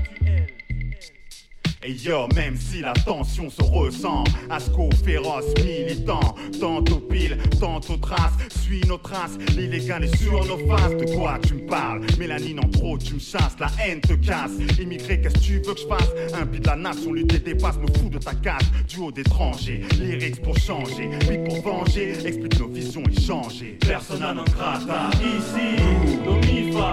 Et 1.84 1.92
yo, 1.92 2.26
même 2.34 2.56
si 2.56 2.80
la 2.80 2.92
tension 2.92 3.48
se 3.48 3.62
ressent, 3.62 4.24
Asco 4.50 4.90
féroce, 5.04 5.54
militant, 5.64 6.34
tantôt 6.60 6.98
pile, 6.98 7.38
tantôt 7.60 7.96
trace, 7.98 8.32
suis 8.68 8.86
nos 8.86 8.98
traces, 8.98 9.38
l'illégal 9.56 10.04
est 10.04 10.16
sur 10.16 10.44
nos 10.44 10.58
faces. 10.68 10.96
De 10.96 11.14
quoi 11.14 11.38
tu 11.46 11.54
me 11.54 11.66
parles? 11.66 12.02
Mélanine 12.18 12.60
en 12.60 12.68
trop, 12.68 12.98
tu 12.98 13.14
me 13.14 13.18
chasses, 13.18 13.56
la 13.58 13.70
haine 13.82 14.00
te 14.00 14.12
casse. 14.14 14.52
Immigré, 14.78 15.20
qu'est-ce 15.20 15.34
que 15.34 15.40
tu 15.40 15.54
veux 15.60 15.74
que 15.74 15.80
je 15.80 15.86
fasse? 15.86 16.10
Un 16.34 16.44
beat 16.44 16.62
de 16.62 16.68
la 16.68 16.76
nation, 16.76 17.12
lutter 17.12 17.38
dépasse, 17.38 17.78
me 17.78 17.86
fous 17.98 18.10
de 18.10 18.18
ta 18.18 18.34
case, 18.34 18.66
du 18.88 19.00
haut 19.00 19.12
d'étrangers, 19.12 19.82
lyrics 19.98 20.42
pour 20.42 20.56
changer, 20.58 21.08
beat 21.28 21.44
pour 21.44 21.62
venger, 21.62 22.12
explique 22.26 22.58
nos 22.60 22.68
visions 22.68 23.02
et 23.10 23.20
changer. 23.20 23.78
Persona 23.80 24.34
non 24.34 24.44
grata, 24.44 25.10
ici, 25.16 25.82
nos 26.24 26.38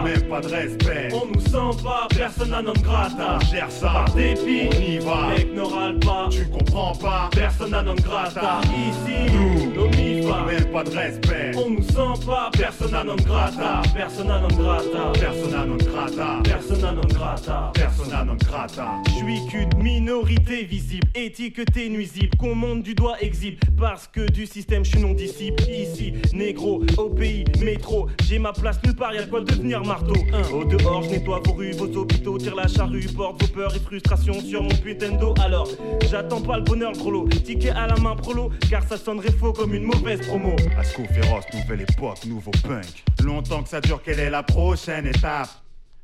Même 0.03 0.29
pas 0.29 0.41
de 0.41 0.47
respect, 0.47 1.09
on 1.13 1.27
nous 1.27 1.41
sent 1.41 1.83
pas. 1.83 2.07
Persona 2.09 2.61
non 2.61 2.73
grata, 2.73 3.37
on 3.41 3.45
gère 3.51 3.71
ça, 3.71 3.91
par 3.91 4.13
dépit, 4.13 4.69
on 4.71 4.81
y 4.81 4.97
va, 4.99 5.29
mec 5.29 5.99
pas. 5.99 6.29
tu 6.31 6.45
comprends 6.45 6.93
pas, 6.95 7.29
Persona 7.31 7.81
non 7.83 7.95
grata, 7.95 8.61
ici, 8.63 9.33
Nous, 9.33 9.73
nos 9.73 9.89
même 10.45 10.71
pas 10.71 10.83
de 10.83 10.89
respect, 10.91 11.51
on 11.55 11.64
nous 11.69 11.81
sent 11.81 12.25
pas. 12.25 12.49
Persona 12.51 13.03
non 13.03 13.15
grata, 13.15 13.81
persona 13.93 14.39
non 14.39 14.47
grata, 14.47 15.11
persona 15.19 15.65
non 15.65 15.77
grata, 15.77 16.41
persona 16.43 16.91
non 16.91 17.07
grata. 17.07 17.71
persona 17.73 18.23
non 18.23 18.37
grata. 18.37 19.01
Je 19.07 19.11
suis 19.13 19.47
qu'une 19.47 19.69
minorité 19.81 20.63
visible, 20.63 21.07
étiquetée 21.15 21.89
nuisible, 21.89 22.35
qu'on 22.37 22.55
monte 22.55 22.83
du 22.83 22.93
doigt 22.93 23.17
exhibe. 23.21 23.59
Parce 23.77 24.07
que 24.07 24.29
du 24.31 24.45
système, 24.45 24.83
je 24.85 24.91
suis 24.91 24.99
non 24.99 25.13
disciple. 25.13 25.63
Ici, 25.69 26.13
négro, 26.33 26.83
au 26.97 27.09
pays, 27.09 27.45
métro, 27.61 28.07
j'ai 28.23 28.39
ma 28.39 28.53
place 28.53 28.79
nulle 28.83 28.95
part, 28.95 29.13
y'a 29.13 29.23
de 29.23 29.29
quoi 29.29 29.41
devenir 29.41 29.83
marteau. 29.83 30.15
Un, 30.33 30.53
au 30.53 30.63
dehors, 30.65 31.03
je 31.03 31.09
nettoie 31.09 31.41
vos 31.45 31.53
rues, 31.53 31.71
vos 31.71 31.97
hôpitaux, 31.97 32.37
tire 32.37 32.55
la 32.55 32.67
charrue, 32.67 33.07
porte 33.15 33.41
vos 33.41 33.47
peurs 33.47 33.75
et 33.75 33.79
frustrations 33.79 34.39
sur 34.41 34.63
mon 34.63 34.69
putain 34.69 35.11
de 35.11 35.17
dos. 35.17 35.33
Alors, 35.43 35.67
j'attends 36.09 36.41
pas 36.41 36.57
le 36.57 36.63
bonheur, 36.63 36.91
prolo, 36.93 37.27
ticket 37.27 37.71
à 37.71 37.87
la 37.87 37.95
main, 37.97 38.15
prolo, 38.15 38.51
car 38.69 38.83
ça 38.87 38.97
sonnerait 38.97 39.31
faux 39.31 39.53
comme 39.53 39.73
une 39.73 39.83
mauvaise 39.83 40.21
promo. 40.27 40.55
Asco 40.77 41.03
féroce, 41.13 41.45
nouvelle 41.55 41.81
époque, 41.81 42.25
nouveau 42.25 42.51
punk. 42.63 43.03
Longtemps 43.23 43.63
que 43.63 43.69
ça 43.69 43.81
dure, 43.81 44.01
quelle 44.03 44.19
est 44.19 44.29
la 44.29 44.43
prochaine 44.43 45.07
étape? 45.07 45.49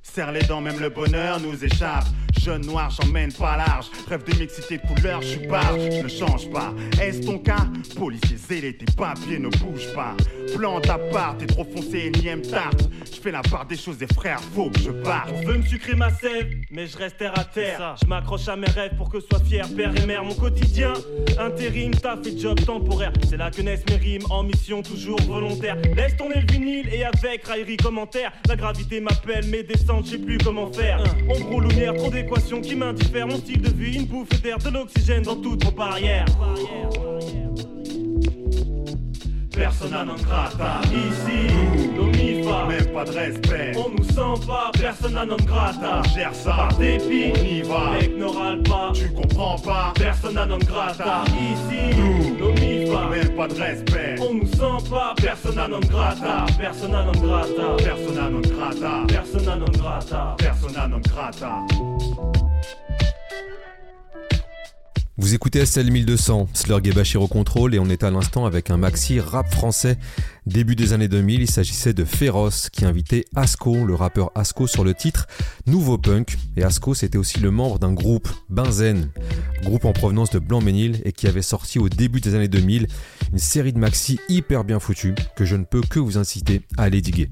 Serre 0.04 0.32
les 0.32 0.42
dents, 0.42 0.62
même 0.62 0.80
le 0.80 0.90
bonheur 0.90 1.40
nous 1.40 1.64
échappe. 1.64 2.06
Jeune 2.42 2.66
noir, 2.66 2.90
j'emmène 2.90 3.32
pas 3.32 3.56
large. 3.56 3.86
Rêve 4.10 4.24
de 4.24 4.36
mixité 4.40 4.78
de 4.78 4.82
couleur, 4.82 5.22
je 5.22 5.28
suis 5.28 5.48
barge, 5.48 5.80
je 5.92 6.02
ne 6.02 6.08
change 6.08 6.50
pas. 6.50 6.74
Est-ce 7.00 7.22
ton 7.22 7.38
cas? 7.38 7.68
Policier 7.96 8.36
zélé, 8.36 8.76
tes 8.76 8.86
papiers 8.98 9.38
ne 9.38 9.50
bougent 9.50 9.94
pas. 9.94 10.16
Plante 10.56 10.90
à 10.90 10.98
part, 10.98 11.38
t'es 11.38 11.46
trop 11.46 11.64
foncé, 11.64 12.12
énième 12.14 12.42
tarte. 12.42 12.90
Je 13.06 13.22
fais 13.22 13.32
la 13.32 13.44
part 13.44 13.68
des 13.68 13.78
choses 13.78 14.00
des 14.00 14.08
frères, 14.08 14.40
faut 14.40 14.72
que 14.72 14.80
je 14.80 14.90
parte. 14.90 15.30
On 15.36 15.46
veut 15.46 15.58
me 15.58 15.66
sucrer 15.66 15.94
ma 15.94 16.10
sève, 16.10 16.50
mais 16.72 16.88
je 16.88 16.98
reste 16.98 17.18
terre 17.18 17.38
à 17.38 17.44
terre. 17.44 17.96
Je 18.02 18.08
m'accroche 18.08 18.48
à 18.48 18.56
mes 18.56 18.70
rêves 18.70 18.96
pour 18.98 19.10
que 19.10 19.20
sois 19.20 19.40
fier, 19.40 19.68
père 19.76 19.94
et 19.96 20.06
mère. 20.08 20.24
Mon 20.24 20.34
quotidien, 20.34 20.94
intérim, 21.38 21.94
taf 21.94 22.26
et 22.26 22.38
job 22.38 22.60
temporaire. 22.66 23.14
C'est 23.30 23.38
là 23.38 23.52
que 23.52 23.62
naissent 23.62 23.86
mes 23.88 23.98
rimes, 23.98 24.26
en 24.32 24.42
mission 24.42 24.82
toujours 24.82 25.22
volontaire. 25.22 25.78
Laisse 25.96 26.18
tourner 26.18 26.42
le 26.42 26.52
vinyle 26.52 26.90
et 26.92 27.04
avec 27.04 27.46
raillerie 27.46 27.78
commentaire. 27.78 28.32
La 28.48 28.56
gravité 28.56 29.00
m'appelle, 29.00 29.46
mes 29.46 29.62
je 30.04 30.12
sais 30.12 30.18
plus 30.18 30.38
comment 30.38 30.72
faire. 30.72 31.04
Ombre 31.30 31.56
ou 31.56 31.60
lumière, 31.62 31.94
trop 31.96 32.10
d'équations 32.10 32.62
qui 32.62 32.76
m'indiffèrent. 32.76 33.28
Mon 33.28 33.38
style 33.38 33.62
de 33.62 33.70
vie, 33.70 33.98
une 33.98 34.06
bouffe 34.06 34.42
d'air, 34.42 34.58
de 34.58 34.70
l'oxygène 34.70 35.24
dans 35.24 35.36
toutes 35.36 35.64
vos 35.64 35.72
barrières. 35.72 36.26
Persona 39.62 40.04
non 40.04 40.16
grata. 40.24 40.80
Ici, 40.90 41.54
nos 41.96 42.06
MIFA, 42.10 42.66
Même 42.68 42.92
pas 42.94 43.04
de 43.06 43.12
respect. 43.12 43.72
on 43.78 43.90
nous 43.96 44.04
sent 44.04 44.46
pas, 44.48 44.72
persona 44.74 45.24
non 45.26 45.38
grata. 45.46 46.02
On 46.04 46.10
gère 46.16 46.34
ça. 46.34 46.54
Par 46.58 46.78
dépit, 46.78 47.32
On 47.40 47.44
y 47.46 47.62
va. 47.62 47.92
mec 47.92 48.18
n'oral 48.18 48.62
pas, 48.64 48.92
Tu 48.94 49.08
comprends 49.14 49.58
pas. 49.60 49.94
persona 49.96 50.46
non 50.46 50.58
grata. 50.58 51.24
Ici, 51.28 51.96
Nous. 51.98 52.38
nos 52.40 52.54
MIFA, 52.54 53.02
Même 53.10 53.36
pas 53.36 53.48
de 53.48 53.54
respect. 53.62 54.16
on 54.20 54.34
nous 54.34 54.48
sent 54.48 54.90
pas, 54.90 55.14
persona 55.16 55.68
non 55.68 55.80
grata. 55.82 56.46
Persona 56.58 57.04
non 57.04 57.14
grata. 57.22 57.76
Persona 57.78 58.30
non 58.30 58.42
grata. 58.42 59.06
Persona 59.08 59.56
non 59.56 59.72
grata. 59.72 60.36
Persona 60.38 60.88
non 60.88 61.02
grata. 61.02 61.52
Vous 65.22 65.36
écoutez 65.36 65.64
SL 65.64 65.92
1200, 65.92 66.50
Slurg 66.52 66.82
et 66.88 66.92
Bachir 66.92 67.22
au 67.22 67.28
contrôle 67.28 67.76
et 67.76 67.80
on 67.80 67.90
est 67.90 68.04
à 68.04 68.10
l'instant 68.10 68.48
avec 68.48 68.72
un 68.72 68.78
maxi 68.78 69.20
rap 69.20 69.48
français. 69.54 70.00
Début 70.48 70.76
des 70.76 70.94
années 70.94 71.08
2000, 71.08 71.42
il 71.42 71.50
s'agissait 71.50 71.94
de 71.94 72.06
Féroce 72.06 72.72
qui 72.72 72.86
invitait 72.86 73.26
Asco, 73.36 73.86
le 73.86 73.94
rappeur 73.94 74.32
Asco 74.34 74.66
sur 74.66 74.84
le 74.84 74.96
titre 74.96 75.28
Nouveau 75.68 76.00
Punk. 76.00 76.40
Et 76.58 76.64
Asco 76.64 76.96
c'était 76.96 77.20
aussi 77.20 77.40
le 77.40 77.52
membre 77.52 77.78
d'un 77.78 77.94
groupe, 77.94 78.30
Benzen, 78.50 79.12
groupe 79.62 79.86
en 79.86 79.94
provenance 79.94 80.32
de 80.32 80.40
Blanc-Ménil 80.40 81.04
et 81.06 81.12
qui 81.12 81.28
avait 81.28 81.44
sorti 81.44 81.78
au 81.78 81.88
début 81.88 82.20
des 82.20 82.34
années 82.34 82.48
2000 82.48 82.88
une 83.32 83.38
série 83.38 83.74
de 83.74 83.80
maxi 83.80 84.20
hyper 84.28 84.64
bien 84.64 84.80
foutus 84.80 85.14
que 85.36 85.46
je 85.46 85.56
ne 85.56 85.66
peux 85.66 85.82
que 85.82 86.00
vous 86.00 86.18
inciter 86.18 86.64
à 86.80 86.84
aller 86.86 87.02
diguer. 87.02 87.30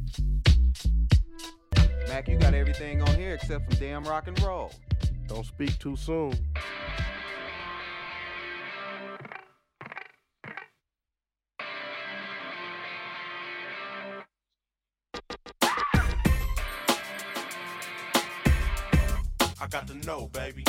Mac, 2.08 2.28
you 2.28 2.38
got 2.38 2.54
everything 2.54 3.02
on 3.02 3.20
here 3.20 3.34
except 3.34 3.74
some 3.74 3.80
damn 3.80 4.04
rock 4.04 4.26
and 4.28 4.40
roll. 4.46 4.70
Don't 5.28 5.44
speak 5.44 5.80
too 5.80 5.96
soon. 5.96 6.30
I 19.62 19.68
got 19.70 19.88
to 19.88 19.94
know, 20.06 20.30
baby. 20.34 20.64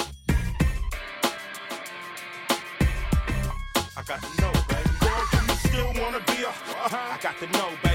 I 3.96 4.02
got 4.06 4.20
to 4.22 4.42
know, 4.42 4.52
baby. 4.68 4.90
Girl, 5.00 5.24
do 5.30 5.38
you 5.46 5.54
still 5.58 5.92
wanna 6.02 6.20
be 6.26 6.42
a? 6.42 6.48
Uh-huh. 6.48 6.96
I 6.96 7.18
got 7.22 7.38
to 7.38 7.46
know, 7.46 7.70
baby. 7.82 7.89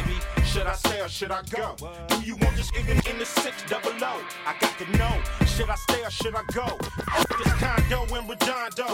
Should 0.56 0.68
I 0.68 0.74
stay 0.76 1.02
or 1.02 1.10
should 1.10 1.32
I 1.32 1.42
go? 1.52 1.76
Do 2.08 2.22
you 2.22 2.38
want 2.38 2.56
this 2.56 2.72
even 2.80 2.96
in 3.12 3.20
the 3.20 3.26
six 3.26 3.62
double 3.68 3.92
O? 3.92 4.24
I 4.48 4.56
got 4.62 4.72
to 4.80 4.86
know. 4.98 5.12
Should 5.46 5.70
I 5.70 5.76
stay 5.76 6.02
or 6.02 6.10
should 6.10 6.34
I 6.34 6.44
go? 6.54 6.80
This 7.44 7.52
condo 7.60 8.04
in 8.16 8.26
Redondo. 8.26 8.88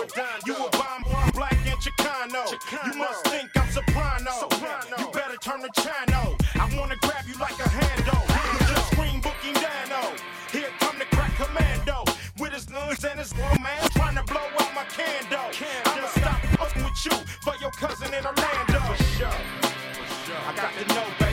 You 0.47 0.55
a 0.55 0.70
bomb, 0.72 1.05
black 1.36 1.53
and 1.70 1.78
Chicano. 1.78 2.49
You 2.88 2.97
must 2.97 3.28
think 3.28 3.51
I'm 3.55 3.70
soprano. 3.70 4.49
You 4.97 5.12
better 5.14 5.38
turn 5.38 5.62
the 5.62 5.70
channel. 5.78 6.36
I 6.55 6.66
wanna 6.76 6.95
grab 6.99 7.26
you 7.28 7.36
like 7.38 7.59
a 7.59 7.70
handle. 7.70 8.24
You 8.26 8.66
just 8.66 8.91
scream 8.93 9.22
booking 9.22 9.53
Dano. 9.53 10.18
Here 10.51 10.74
come 10.80 10.97
the 10.97 11.05
crack 11.14 11.36
commando. 11.38 12.05
With 12.39 12.53
his 12.53 12.72
lungs 12.72 13.05
and 13.05 13.20
his 13.20 13.36
little 13.36 13.62
man 13.62 13.88
trying 13.91 14.16
to 14.16 14.24
blow 14.24 14.49
out 14.57 14.74
my 14.74 14.86
candle. 14.86 15.53
I'ma 15.86 16.07
stop 16.07 16.41
fucking 16.57 16.84
with 16.84 17.05
you 17.05 17.18
for 17.45 17.53
your 17.62 17.70
cousin 17.78 18.12
in 18.16 18.26
Orlando. 18.26 18.82
sure 19.14 19.30
For 19.30 20.09
sure. 20.26 20.41
I 20.47 20.53
got 20.55 20.74
to 20.74 20.95
know, 20.95 21.05
baby. 21.20 21.30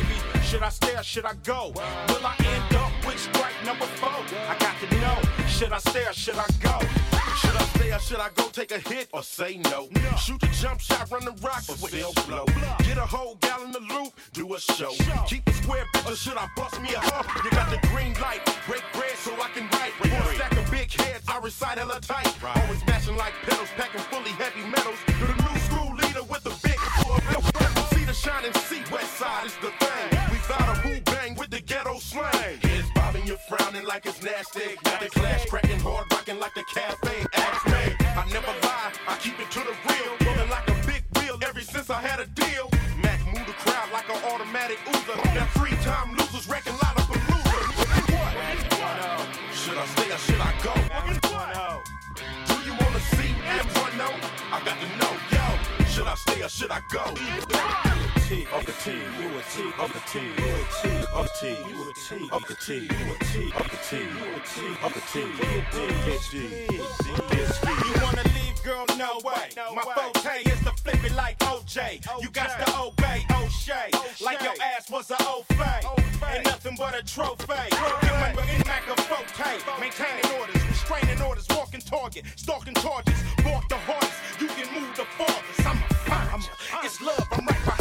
Should 0.48 0.62
I 0.62 0.70
stay 0.70 0.96
or 0.96 1.02
should 1.02 1.26
I 1.26 1.34
go? 1.44 1.72
Will 2.08 2.24
I 2.24 2.34
end 2.40 2.74
up 2.76 2.90
with 3.06 3.20
strike 3.20 3.52
number 3.66 3.84
four? 4.00 4.08
I 4.48 4.56
got 4.58 4.74
to 4.80 4.96
know. 4.96 5.20
Should 5.46 5.72
I 5.74 5.78
stay 5.78 6.06
or 6.06 6.14
should 6.14 6.36
I 6.36 6.46
go? 6.62 6.80
Should 7.36 7.54
I 7.54 7.64
stay 7.76 7.92
or 7.92 7.98
should 7.98 8.18
I 8.18 8.30
go 8.34 8.48
take 8.48 8.72
a 8.72 8.78
hit 8.78 9.08
or 9.12 9.22
say 9.22 9.58
no? 9.58 9.88
Shoot 10.16 10.40
the 10.40 10.46
jump 10.46 10.80
shot, 10.80 11.10
run 11.10 11.26
the 11.26 11.32
rock, 11.44 11.68
or 11.68 11.76
still 11.76 12.14
blow. 12.26 12.46
Get 12.78 12.96
a 12.96 13.04
whole 13.04 13.34
gallon 13.42 13.76
of 13.76 13.82
loop, 13.92 14.14
do 14.32 14.54
a 14.54 14.58
show. 14.58 14.92
Keep 15.26 15.46
it 15.50 15.54
square, 15.54 15.84
or 16.06 16.16
should 16.16 16.38
I 16.38 16.48
bust 16.56 16.80
me 16.80 16.94
a 16.94 16.98
hump? 16.98 17.28
You 17.44 17.50
got 17.50 17.68
the 17.70 17.86
green 17.88 18.14
light, 18.14 18.40
break 18.66 18.82
bread 18.94 19.16
so 19.16 19.34
I 19.34 19.50
can 19.50 19.68
write. 19.76 19.92
One 20.00 20.34
stack 20.34 20.56
of 20.56 20.70
big 20.70 20.90
heads, 20.90 21.24
I 21.28 21.40
recite 21.40 21.76
hella 21.76 22.00
tight. 22.00 22.32
Always 22.42 22.80
smashing 22.84 23.16
like 23.16 23.34
pedals, 23.42 23.68
packing 23.76 24.00
fully 24.08 24.32
heavy 24.40 24.64
metals. 24.64 24.96
You're 25.18 25.28
the 25.28 25.42
new 25.44 25.58
school 25.68 25.94
leader 25.94 26.24
with 26.24 26.42
the 26.42 26.56
big 26.64 26.78
See 27.92 28.04
the 28.04 28.14
shining 28.14 28.54
seat, 28.54 28.90
west 28.90 29.12
side 29.18 29.44
is 29.44 29.54
the 29.60 29.70
thing. 29.84 30.27
Found 30.48 30.64
a 30.64 30.80
who 30.80 31.00
bang 31.02 31.34
with 31.34 31.50
the 31.50 31.60
ghetto 31.60 31.98
slang. 31.98 32.56
Heads 32.62 32.88
bobbing, 32.94 33.26
you're 33.26 33.36
frowning 33.48 33.84
like 33.84 34.06
it's 34.06 34.22
nasty. 34.22 34.76
Got 34.82 35.00
the 35.00 35.10
clash 35.10 35.44
cracking 35.44 35.78
hard, 35.80 36.10
rocking 36.10 36.38
like 36.40 36.54
the 36.54 36.64
cafe. 36.72 37.26
Ask 37.34 37.66
me, 37.66 37.96
I 38.16 38.24
never 38.32 38.52
lie, 38.64 38.92
I 39.06 39.16
keep 39.20 39.38
it 39.38 39.50
to 39.50 39.60
the 39.60 39.76
real. 39.84 40.12
Rolling 40.24 40.48
like 40.48 40.66
a 40.70 40.86
big 40.86 41.04
wheel 41.16 41.38
ever 41.42 41.60
since 41.60 41.90
I 41.90 42.00
had 42.00 42.20
a 42.20 42.26
deal. 42.32 42.70
Mac 43.02 43.20
move 43.26 43.44
the 43.44 43.52
crowd 43.60 43.92
like 43.92 44.08
an 44.08 44.16
automatic 44.32 44.78
Uber. 44.86 45.20
That 45.36 45.50
three 45.52 45.76
time 45.84 46.16
losers 46.16 46.48
wrecking 46.48 46.72
Lollapalooza. 46.80 47.60
What? 48.16 48.32
Should 49.52 49.76
I 49.76 49.84
stay 49.84 50.08
or 50.08 50.20
should 50.24 50.40
I 50.40 50.52
go? 50.64 50.72
Do 52.48 52.56
you 52.64 52.72
wanna 52.72 53.00
see 53.12 53.36
M1 53.36 54.00
I 54.50 54.64
got 54.64 54.80
to 54.80 54.88
know, 54.96 55.12
yo. 55.28 55.84
Should 55.84 56.06
I 56.06 56.14
stay 56.14 56.42
or 56.42 56.48
should 56.48 56.70
I 56.70 56.80
go? 56.88 57.04
T 58.28 58.46
of 58.52 58.64
the 58.66 58.72
T, 58.72 58.92
you 58.92 58.96
a 58.96 59.17
T 59.58 59.64
of 59.76 59.92
the 59.92 59.98
T, 60.06 60.20
you 60.20 60.30
a 60.30 60.68
T 60.70 60.88
of 61.12 61.26
the 61.26 61.32
T, 61.40 61.48
you 61.68 61.82
a 61.82 61.94
T 62.06 62.30
of 62.30 62.46
the 62.46 62.54
T, 62.54 62.74
you 62.74 62.86
a 62.86 63.18
T 63.24 63.50
of 63.58 63.66
the 63.66 63.76
T, 63.82 63.98
you 63.98 64.06
a 64.06 64.42
T 64.46 64.60
of 64.84 64.94
the 64.94 65.00
T, 65.10 65.18
you 65.18 65.34
a 65.34 66.22
T, 66.22 66.38
You 67.88 68.02
wanna 68.04 68.22
leave, 68.38 68.62
girl? 68.62 68.86
No 68.96 69.18
way. 69.24 69.50
My 69.74 69.82
forte 69.82 70.42
is 70.42 70.60
to 70.60 70.70
flip 70.70 71.02
it 71.02 71.12
like 71.16 71.40
OJ. 71.40 72.06
You 72.22 72.30
got 72.30 72.64
to 72.64 72.78
obey 72.78 73.26
O'Shea, 73.34 73.90
like 74.24 74.40
your 74.42 74.54
ass 74.62 74.88
was 74.92 75.10
a 75.10 75.18
O'Fay. 75.26 75.80
Ain't 76.32 76.44
nothing 76.44 76.76
but 76.78 76.94
a 76.94 77.02
trophy. 77.02 77.44
Remember 78.04 78.42
in 78.42 78.62
Mac 78.64 78.84
forte, 78.84 79.58
maintaining 79.80 80.38
orders, 80.38 80.68
restraining 80.68 81.20
orders, 81.20 81.46
walking 81.50 81.80
target, 81.80 82.22
stalking 82.36 82.74
charges, 82.74 83.18
walk 83.44 83.68
the 83.68 83.74
hardest. 83.74 84.40
You 84.40 84.46
can 84.46 84.72
move 84.72 84.94
the 84.94 85.04
farthest. 85.18 85.66
I'm 85.66 85.82
a 85.82 85.98
you. 86.42 86.52
It's 86.84 87.00
love. 87.00 87.26
I'm 87.32 87.44
right 87.44 87.64
behind 87.64 87.77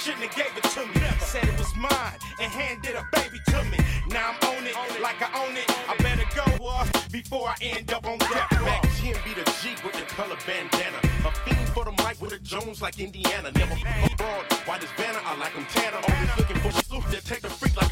shouldn't 0.00 0.24
have 0.24 0.34
gave 0.34 0.56
it 0.56 0.64
to 0.72 0.80
me. 0.86 1.06
Said 1.20 1.44
it 1.44 1.58
was 1.58 1.76
mine 1.76 2.16
and 2.40 2.50
handed 2.50 2.96
a 2.96 3.04
baby 3.12 3.38
to 3.52 3.62
me. 3.64 3.76
Now 4.08 4.32
I'm 4.32 4.56
on 4.56 4.66
it 4.66 4.74
like 5.02 5.20
I 5.20 5.28
own 5.44 5.54
it. 5.54 5.68
I 5.88 5.94
better 6.00 6.24
go 6.34 6.64
uh, 6.64 6.86
before 7.12 7.48
I 7.48 7.56
end 7.60 7.92
up 7.92 8.06
on 8.06 8.16
death. 8.16 8.50
Mack 8.64 8.82
10 8.96 9.14
be 9.24 9.34
the 9.36 9.44
G 9.60 9.76
with 9.84 9.92
the 9.92 10.06
color 10.08 10.36
bandana. 10.46 10.96
A 11.28 11.30
fiend 11.44 11.68
for 11.68 11.84
the 11.84 11.92
mic 12.02 12.16
with 12.20 12.32
a 12.32 12.38
Jones 12.38 12.80
like 12.80 12.98
Indiana. 12.98 13.52
Never 13.52 13.76
abroad. 13.76 14.44
Why 14.64 14.78
this 14.78 14.90
banner? 14.96 15.20
I 15.22 15.36
like 15.36 15.52
them 15.52 15.66
tanner. 15.68 16.00
Always 16.08 16.32
looking 16.38 16.56
for 16.64 16.68
a 16.68 16.82
suit 16.84 17.04
that 17.12 17.24
take 17.26 17.44
a 17.44 17.50
freak 17.50 17.76
like 17.76 17.89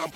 I'm. 0.00 0.12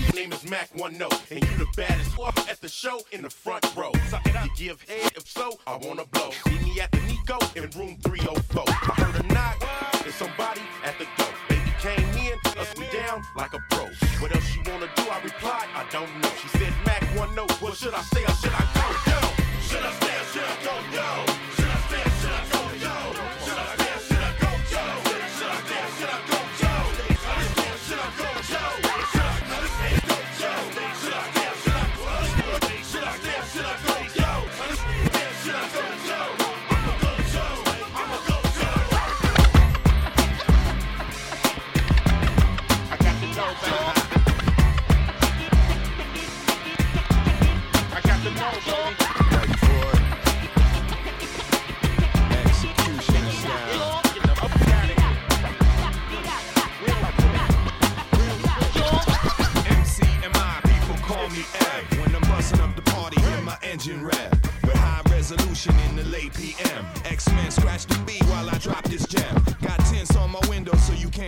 Your 0.00 0.14
name 0.14 0.32
is 0.32 0.48
Mac 0.48 0.68
One 0.74 0.96
Note, 0.96 1.20
and 1.30 1.42
you 1.44 1.56
the 1.58 1.66
baddest 1.76 2.18
at 2.48 2.60
the 2.60 2.68
show 2.68 3.00
in 3.12 3.22
the 3.22 3.30
front 3.30 3.64
row. 3.76 3.92
Suck 4.08 4.26
it 4.26 4.34
up. 4.34 4.44
You 4.44 4.50
give 4.56 4.82
head, 4.88 5.12
if 5.14 5.28
so, 5.28 5.58
I 5.66 5.76
wanna 5.76 6.04
blow. 6.06 6.30
See 6.46 6.58
me 6.60 6.80
at 6.80 6.90
the 6.90 7.00
Nico 7.00 7.38
in 7.54 7.68
room 7.78 7.98
304. 8.02 8.64
I 8.66 8.72
heard 9.02 9.24
a 9.24 9.26
knock, 9.34 9.62
there's 10.02 10.14
somebody 10.14 10.62
at 10.84 10.98
the 10.98 11.04
door. 11.16 11.32
Baby 11.48 11.72
came 11.80 12.08
in, 12.16 12.38
us 12.58 12.76
me 12.78 12.86
down 12.92 13.22
like 13.36 13.52
a 13.52 13.60
pro. 13.70 13.86
What 14.20 14.34
else 14.34 14.54
you 14.54 14.62
wanna 14.70 14.88
do? 14.96 15.02
I 15.02 15.20
replied, 15.22 15.68
I 15.74 15.84
don't 15.90 16.10
know. 16.20 16.30
She 16.40 16.48
said, 16.58 16.72
Mac 16.86 17.02
One 17.18 17.34
Note, 17.34 17.60
well, 17.60 17.74
should 17.74 17.94
I 17.94 18.02
stay 18.02 18.24
or 18.24 18.34
should 18.40 18.52
I 18.52 18.64
go? 18.74 19.10
Yo, 19.10 19.20
should 19.60 19.84
I 19.84 19.92
stay 20.00 20.16
or 20.16 20.24
should 20.32 20.44
I 20.44 20.56
go? 20.64 20.74
Yo, 20.96 21.29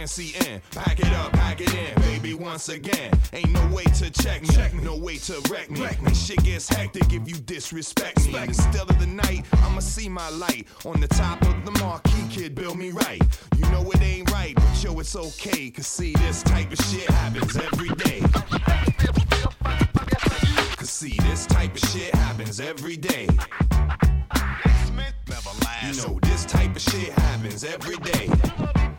so 0.07 0.23
can't 0.23 0.37
see 0.37 0.51
in. 0.51 0.61
Pack 0.73 1.01
it 1.01 1.13
up, 1.13 1.33
pack 1.33 1.61
it 1.61 1.73
in, 1.75 1.95
baby, 2.03 2.35
once 2.35 2.69
again. 2.69 3.13
Ain't 3.33 3.51
no 3.51 3.67
way 3.69 3.85
to 3.85 4.11
check 4.11 4.43
me, 4.43 4.83
no 4.83 4.97
way 4.97 5.17
to 5.19 5.41
wreck 5.51 5.71
me. 5.71 5.85
And 6.05 6.17
shit 6.17 6.43
gets 6.43 6.69
hectic 6.69 7.13
if 7.13 7.29
you 7.29 7.37
disrespect 7.37 8.27
me. 8.27 8.37
In 8.37 8.49
the 8.49 8.55
still 8.55 8.83
of 8.89 8.99
the 8.99 9.07
night, 9.07 9.45
I'ma 9.63 9.81
see 9.81 10.09
my 10.09 10.29
light. 10.31 10.67
On 10.85 11.01
the 11.01 11.09
top 11.09 11.41
of 11.43 11.65
the 11.65 11.71
marquee, 11.81 12.27
kid, 12.31 12.55
build 12.55 12.79
me 12.79 12.91
right. 12.91 13.23
You 13.57 13.65
know 13.71 13.89
it 13.93 14.03
ain't 14.03 14.31
right, 14.33 14.55
but 14.57 14.83
yo, 14.83 14.99
it's 14.99 15.15
okay. 15.15 15.71
Cause 15.71 15.87
see, 15.87 16.15
this 16.15 16.43
type 16.43 16.73
of 16.73 16.79
shit 16.87 17.09
happens 17.09 17.57
every 17.57 17.91
day. 17.91 18.21
Cause 20.77 20.91
see, 20.91 21.17
this 21.21 21.47
type 21.47 21.75
of 21.75 21.89
shit 21.91 22.15
happens 22.15 22.61
every 22.61 22.97
day. 22.97 23.29
You 25.85 25.97
know, 25.97 26.19
this 26.23 26.45
type 26.47 26.75
of 26.75 26.83
shit 26.83 27.11
happens 27.11 27.65
every 27.65 27.97
day. 27.99 28.92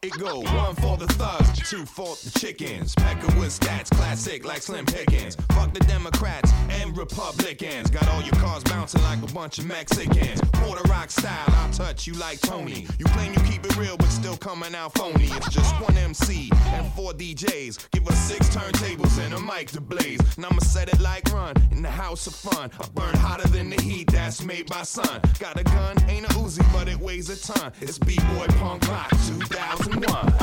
It 0.00 0.12
go 0.12 0.40
one 0.40 0.76
for 0.76 0.96
the 0.96 1.08
thugs, 1.14 1.68
two 1.68 1.84
for 1.84 2.14
the 2.22 2.38
chickens. 2.38 2.94
Pecker 2.94 3.26
with 3.38 3.58
stats, 3.58 3.90
classic 3.90 4.44
like 4.44 4.62
Slim 4.62 4.86
Pickens. 4.86 5.34
Fuck 5.52 5.74
the 5.74 5.80
Democrats 5.80 6.52
and 6.70 6.96
Republicans. 6.96 7.90
Got 7.90 8.08
all 8.08 8.22
your 8.22 8.34
cars 8.34 8.62
bouncing 8.62 9.02
like 9.02 9.20
a 9.28 9.34
bunch 9.34 9.58
of 9.58 9.66
Mexicans. 9.66 10.40
Puerto 10.52 10.88
Rock 10.88 11.10
style, 11.10 11.44
I'll 11.48 11.72
touch 11.72 12.06
you 12.06 12.14
like 12.14 12.40
Tony. 12.40 12.86
You 12.98 13.06
claim 13.06 13.34
you 13.34 13.40
keep 13.40 13.64
it 13.66 13.76
real, 13.76 13.96
but 13.96 14.06
still 14.06 14.36
coming 14.36 14.74
out 14.74 14.94
phony. 14.94 15.26
It's 15.32 15.50
just 15.50 15.74
one 15.80 15.96
MC 15.96 16.50
and 16.66 16.92
four 16.92 17.12
DJs. 17.12 17.90
Give 17.90 18.06
us 18.06 18.18
six 18.18 18.48
turntables 18.50 19.18
and 19.18 19.34
a 19.34 19.40
mic 19.40 19.68
to 19.72 19.80
blaze. 19.80 20.20
And 20.36 20.46
I'ma 20.46 20.60
set 20.60 20.88
it 20.88 21.00
like 21.00 21.30
run 21.32 21.54
in 21.72 21.82
the 21.82 21.90
house 21.90 22.28
of 22.28 22.36
fun. 22.36 22.70
I 22.80 22.86
burn 22.94 23.16
hotter 23.16 23.48
than 23.48 23.68
the 23.70 23.82
heat 23.82 24.12
that's 24.12 24.44
made 24.44 24.70
by 24.70 24.84
sun. 24.84 25.20
Got 25.40 25.58
a 25.58 25.64
gun, 25.64 25.96
ain't 26.08 26.26
a 26.26 26.30
Uzi, 26.34 26.64
but 26.72 26.88
it 26.88 26.98
weighs 27.00 27.28
a 27.30 27.52
ton. 27.52 27.72
It's 27.80 27.98
B-Boy 27.98 28.46
Punk 28.58 28.88
Rock 28.88 29.17
2001. 29.26 30.34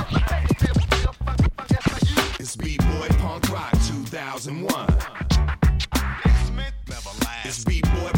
It's 2.39 2.55
B-Boy 2.55 3.07
Punk 3.19 3.49
Rock 3.49 3.71
2001. 3.71 4.97
It's 7.45 7.63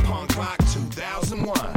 Punk 0.03 0.37
Rock 0.37 0.57
2001. 0.57 1.76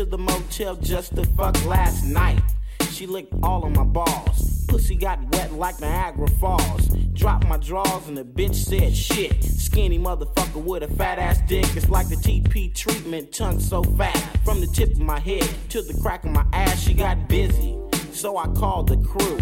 To 0.00 0.06
the 0.06 0.16
motel 0.16 0.76
just 0.76 1.14
to 1.14 1.22
fuck 1.36 1.62
last 1.66 2.06
night. 2.06 2.40
She 2.90 3.06
licked 3.06 3.34
all 3.42 3.66
of 3.66 3.76
my 3.76 3.84
balls. 3.84 4.64
Pussy 4.66 4.96
got 4.96 5.20
wet 5.34 5.52
like 5.52 5.78
Niagara 5.78 6.26
Falls. 6.26 6.86
Dropped 7.12 7.46
my 7.46 7.58
drawers 7.58 8.08
and 8.08 8.16
the 8.16 8.24
bitch 8.24 8.54
said 8.54 8.96
shit. 8.96 9.44
Skinny 9.44 9.98
motherfucker 9.98 10.64
with 10.64 10.84
a 10.84 10.88
fat 10.94 11.18
ass 11.18 11.42
dick. 11.46 11.66
It's 11.76 11.90
like 11.90 12.08
the 12.08 12.16
TP 12.16 12.74
treatment, 12.74 13.30
tongue 13.30 13.60
so 13.60 13.82
fat. 13.82 14.16
From 14.42 14.62
the 14.62 14.68
tip 14.68 14.90
of 14.92 15.00
my 15.00 15.18
head 15.18 15.46
to 15.68 15.82
the 15.82 15.92
crack 16.00 16.24
of 16.24 16.30
my 16.30 16.46
ass, 16.54 16.80
she 16.80 16.94
got 16.94 17.28
busy. 17.28 17.76
So 18.12 18.38
I 18.38 18.46
called 18.54 18.88
the 18.88 18.96
crew. 18.96 19.36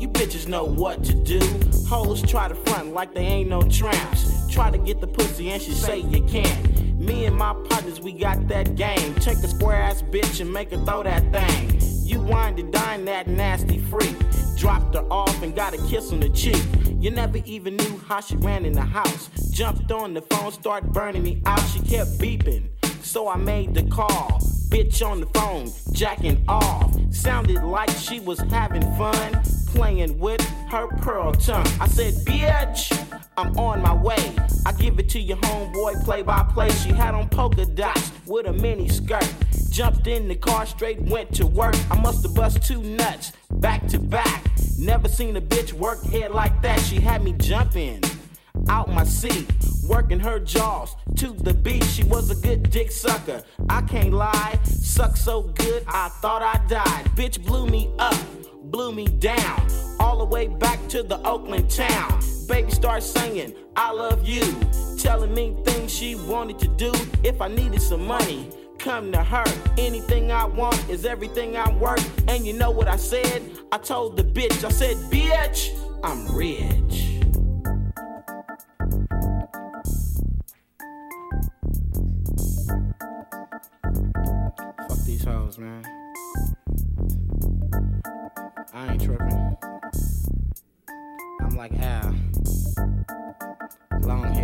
You 0.00 0.08
bitches 0.08 0.48
know 0.48 0.64
what 0.64 1.04
to 1.04 1.14
do. 1.14 1.38
Hoes 1.86 2.22
try 2.22 2.48
to 2.48 2.56
front 2.56 2.92
like 2.92 3.14
they 3.14 3.22
ain't 3.22 3.50
no 3.50 3.62
tramps. 3.62 4.52
Try 4.52 4.72
to 4.72 4.78
get 4.78 5.00
the 5.00 5.06
pussy 5.06 5.50
and 5.50 5.62
she 5.62 5.70
say 5.70 6.00
you 6.00 6.24
can't. 6.24 6.79
Me 7.00 7.24
and 7.24 7.34
my 7.34 7.54
partners, 7.70 7.98
we 7.98 8.12
got 8.12 8.46
that 8.48 8.76
game. 8.76 9.14
Take 9.14 9.38
a 9.38 9.48
square 9.48 9.80
ass 9.80 10.02
bitch 10.02 10.40
and 10.40 10.52
make 10.52 10.70
her 10.70 10.84
throw 10.84 11.02
that 11.02 11.32
thing. 11.32 11.80
You 12.06 12.20
wind 12.20 12.58
and 12.58 12.70
dine 12.70 13.06
that 13.06 13.26
nasty 13.26 13.78
freak. 13.78 14.14
Dropped 14.58 14.94
her 14.94 15.06
off 15.10 15.42
and 15.42 15.56
got 15.56 15.72
a 15.72 15.78
kiss 15.88 16.12
on 16.12 16.20
the 16.20 16.28
cheek. 16.28 16.62
You 16.98 17.10
never 17.10 17.38
even 17.46 17.76
knew 17.76 17.96
how 18.06 18.20
she 18.20 18.36
ran 18.36 18.66
in 18.66 18.74
the 18.74 18.82
house. 18.82 19.30
Jumped 19.50 19.90
on 19.90 20.12
the 20.12 20.20
phone, 20.20 20.52
started 20.52 20.92
burning 20.92 21.22
me 21.22 21.40
out. 21.46 21.60
She 21.72 21.78
kept 21.78 22.18
beeping, 22.18 22.68
so 23.02 23.28
I 23.28 23.36
made 23.38 23.72
the 23.74 23.84
call. 23.84 24.38
Bitch 24.68 25.04
on 25.04 25.20
the 25.20 25.26
phone, 25.26 25.72
jacking 25.92 26.44
off. 26.48 26.94
Sounded 27.10 27.64
like 27.64 27.88
she 27.90 28.20
was 28.20 28.38
having 28.50 28.82
fun, 28.98 29.42
playing 29.68 30.18
with 30.18 30.42
her 30.68 30.86
pearl 30.98 31.32
tongue. 31.32 31.66
I 31.80 31.88
said, 31.88 32.12
bitch, 32.26 33.09
I'm 33.40 33.56
on 33.56 33.80
my 33.80 33.94
way. 33.94 34.36
I 34.66 34.72
give 34.72 34.98
it 34.98 35.08
to 35.10 35.18
your 35.18 35.38
homeboy 35.38 36.04
play 36.04 36.20
by 36.20 36.42
play. 36.42 36.68
She 36.72 36.90
had 36.90 37.14
on 37.14 37.26
polka 37.30 37.64
dots 37.64 38.12
with 38.26 38.46
a 38.46 38.52
mini 38.52 38.86
skirt. 38.86 39.26
Jumped 39.70 40.06
in 40.06 40.28
the 40.28 40.34
car, 40.34 40.66
straight 40.66 41.00
went 41.00 41.34
to 41.36 41.46
work. 41.46 41.74
I 41.90 41.98
must 41.98 42.22
have 42.22 42.34
bust 42.34 42.62
two 42.62 42.82
nuts 42.82 43.32
back 43.52 43.86
to 43.88 43.98
back. 43.98 44.44
Never 44.78 45.08
seen 45.08 45.38
a 45.38 45.40
bitch 45.40 45.72
work 45.72 46.02
head 46.04 46.32
like 46.32 46.60
that. 46.60 46.80
She 46.80 46.96
had 46.96 47.24
me 47.24 47.32
jumping 47.32 48.02
out 48.68 48.90
my 48.90 49.04
seat, 49.04 49.50
working 49.88 50.20
her 50.20 50.38
jaws 50.38 50.94
to 51.16 51.32
the 51.32 51.54
beat. 51.54 51.84
She 51.84 52.04
was 52.04 52.30
a 52.30 52.34
good 52.46 52.70
dick 52.70 52.90
sucker. 52.90 53.42
I 53.70 53.80
can't 53.82 54.12
lie, 54.12 54.58
suck 54.64 55.16
so 55.16 55.44
good 55.44 55.82
I 55.88 56.10
thought 56.20 56.42
I 56.42 56.60
died. 56.68 57.06
Bitch 57.16 57.42
blew 57.42 57.66
me 57.66 57.90
up, 57.98 58.18
blew 58.64 58.92
me 58.92 59.06
down, 59.06 59.66
all 59.98 60.18
the 60.18 60.26
way 60.26 60.48
back 60.48 60.86
to 60.88 61.02
the 61.02 61.26
Oakland 61.26 61.70
town. 61.70 62.20
Baby 62.50 62.72
started 62.72 63.02
singing, 63.02 63.54
I 63.76 63.92
love 63.92 64.26
you, 64.26 64.42
telling 64.98 65.32
me 65.32 65.56
things 65.64 65.94
she 65.94 66.16
wanted 66.16 66.58
to 66.58 66.66
do 66.66 66.92
if 67.22 67.40
I 67.40 67.46
needed 67.46 67.80
some 67.80 68.04
money. 68.04 68.50
Come 68.76 69.12
to 69.12 69.22
her. 69.22 69.44
Anything 69.78 70.32
I 70.32 70.46
want 70.46 70.76
is 70.90 71.04
everything 71.04 71.56
I'm 71.56 71.78
worth. 71.78 72.28
And 72.28 72.44
you 72.44 72.52
know 72.52 72.72
what 72.72 72.88
I 72.88 72.96
said? 72.96 73.40
I 73.70 73.78
told 73.78 74.16
the 74.16 74.24
bitch, 74.24 74.64
I 74.64 74.70
said, 74.70 74.96
bitch, 75.12 75.70
I'm 76.02 76.26
rich. 76.34 77.20
Fuck 84.88 85.04
these 85.06 85.22
hoes, 85.22 85.56
man. 85.56 85.84
I 88.74 88.92
ain't 88.92 89.02
tripping. 89.02 89.56
I'm 91.42 91.56
like 91.56 91.72
Al. 91.74 92.29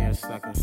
Hair 0.07 0.13
sucker. 0.13 0.53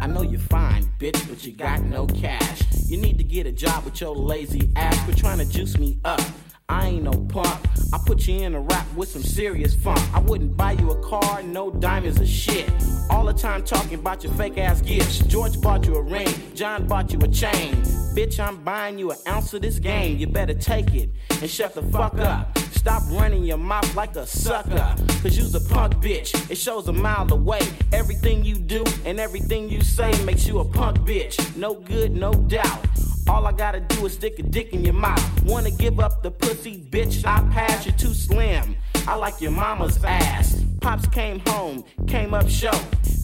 I 0.00 0.06
know 0.06 0.22
you're 0.22 0.40
fine, 0.40 0.84
bitch, 0.98 1.28
but 1.28 1.44
you 1.44 1.52
got 1.52 1.82
no 1.82 2.06
cash. 2.06 2.62
You 2.86 2.96
need 2.96 3.18
to 3.18 3.24
get 3.24 3.46
a 3.46 3.52
job 3.52 3.84
with 3.84 4.00
your 4.00 4.16
lazy 4.16 4.70
ass. 4.74 5.04
Quit 5.04 5.18
trying 5.18 5.36
to 5.36 5.44
juice 5.44 5.76
me 5.76 5.98
up. 6.06 6.22
I 6.70 6.88
ain't 6.88 7.02
no 7.02 7.12
punk. 7.12 7.60
I 7.92 7.98
put 8.06 8.26
you 8.26 8.40
in 8.40 8.54
a 8.54 8.60
rap 8.60 8.86
with 8.94 9.10
some 9.10 9.22
serious 9.22 9.74
funk. 9.74 10.00
I 10.14 10.20
wouldn't 10.20 10.56
buy 10.56 10.72
you 10.72 10.92
a 10.92 11.02
car, 11.02 11.42
no 11.42 11.70
diamonds 11.70 12.18
or 12.22 12.26
shit. 12.26 12.72
All 13.10 13.26
the 13.26 13.34
time 13.34 13.64
talking 13.64 13.98
about 13.98 14.24
your 14.24 14.32
fake 14.32 14.56
ass 14.56 14.80
gifts. 14.80 15.18
George 15.18 15.60
bought 15.60 15.86
you 15.86 15.96
a 15.96 16.02
ring, 16.02 16.32
John 16.54 16.86
bought 16.86 17.12
you 17.12 17.18
a 17.18 17.28
chain. 17.28 17.74
Bitch, 18.14 18.40
I'm 18.40 18.64
buying 18.64 18.98
you 18.98 19.10
an 19.10 19.18
ounce 19.28 19.52
of 19.52 19.60
this 19.60 19.78
game. 19.78 20.16
You 20.16 20.26
better 20.26 20.54
take 20.54 20.94
it 20.94 21.10
and 21.42 21.50
shut 21.50 21.74
the 21.74 21.82
fuck 21.82 22.14
up. 22.18 22.59
Stop 22.72 23.02
running 23.10 23.44
your 23.44 23.58
mouth 23.58 23.94
like 23.94 24.16
a 24.16 24.26
sucker. 24.26 24.94
Cause 25.22 25.36
you's 25.36 25.54
a 25.54 25.60
punk 25.60 25.94
bitch. 25.96 26.50
It 26.50 26.56
shows 26.56 26.88
a 26.88 26.92
mile 26.92 27.30
away. 27.32 27.60
Everything 27.92 28.44
you 28.44 28.56
do 28.56 28.84
and 29.04 29.20
everything 29.20 29.68
you 29.68 29.82
say 29.82 30.10
makes 30.24 30.46
you 30.46 30.60
a 30.60 30.64
punk 30.64 30.98
bitch. 30.98 31.56
No 31.56 31.74
good, 31.74 32.12
no 32.12 32.32
doubt. 32.32 32.86
All 33.28 33.46
I 33.46 33.52
gotta 33.52 33.80
do 33.80 34.06
is 34.06 34.14
stick 34.14 34.38
a 34.38 34.42
dick 34.42 34.72
in 34.72 34.84
your 34.84 34.94
mouth. 34.94 35.44
Wanna 35.44 35.70
give 35.70 36.00
up 36.00 36.22
the 36.22 36.30
pussy, 36.30 36.78
bitch? 36.90 37.24
I 37.26 37.40
pass 37.52 37.86
you 37.86 37.92
too 37.92 38.14
slim. 38.14 38.76
I 39.06 39.14
like 39.14 39.40
your 39.40 39.52
mama's 39.52 40.02
ass. 40.04 40.62
Pops 40.80 41.06
came 41.08 41.40
home, 41.46 41.84
came 42.06 42.34
up 42.34 42.48
show. 42.48 42.72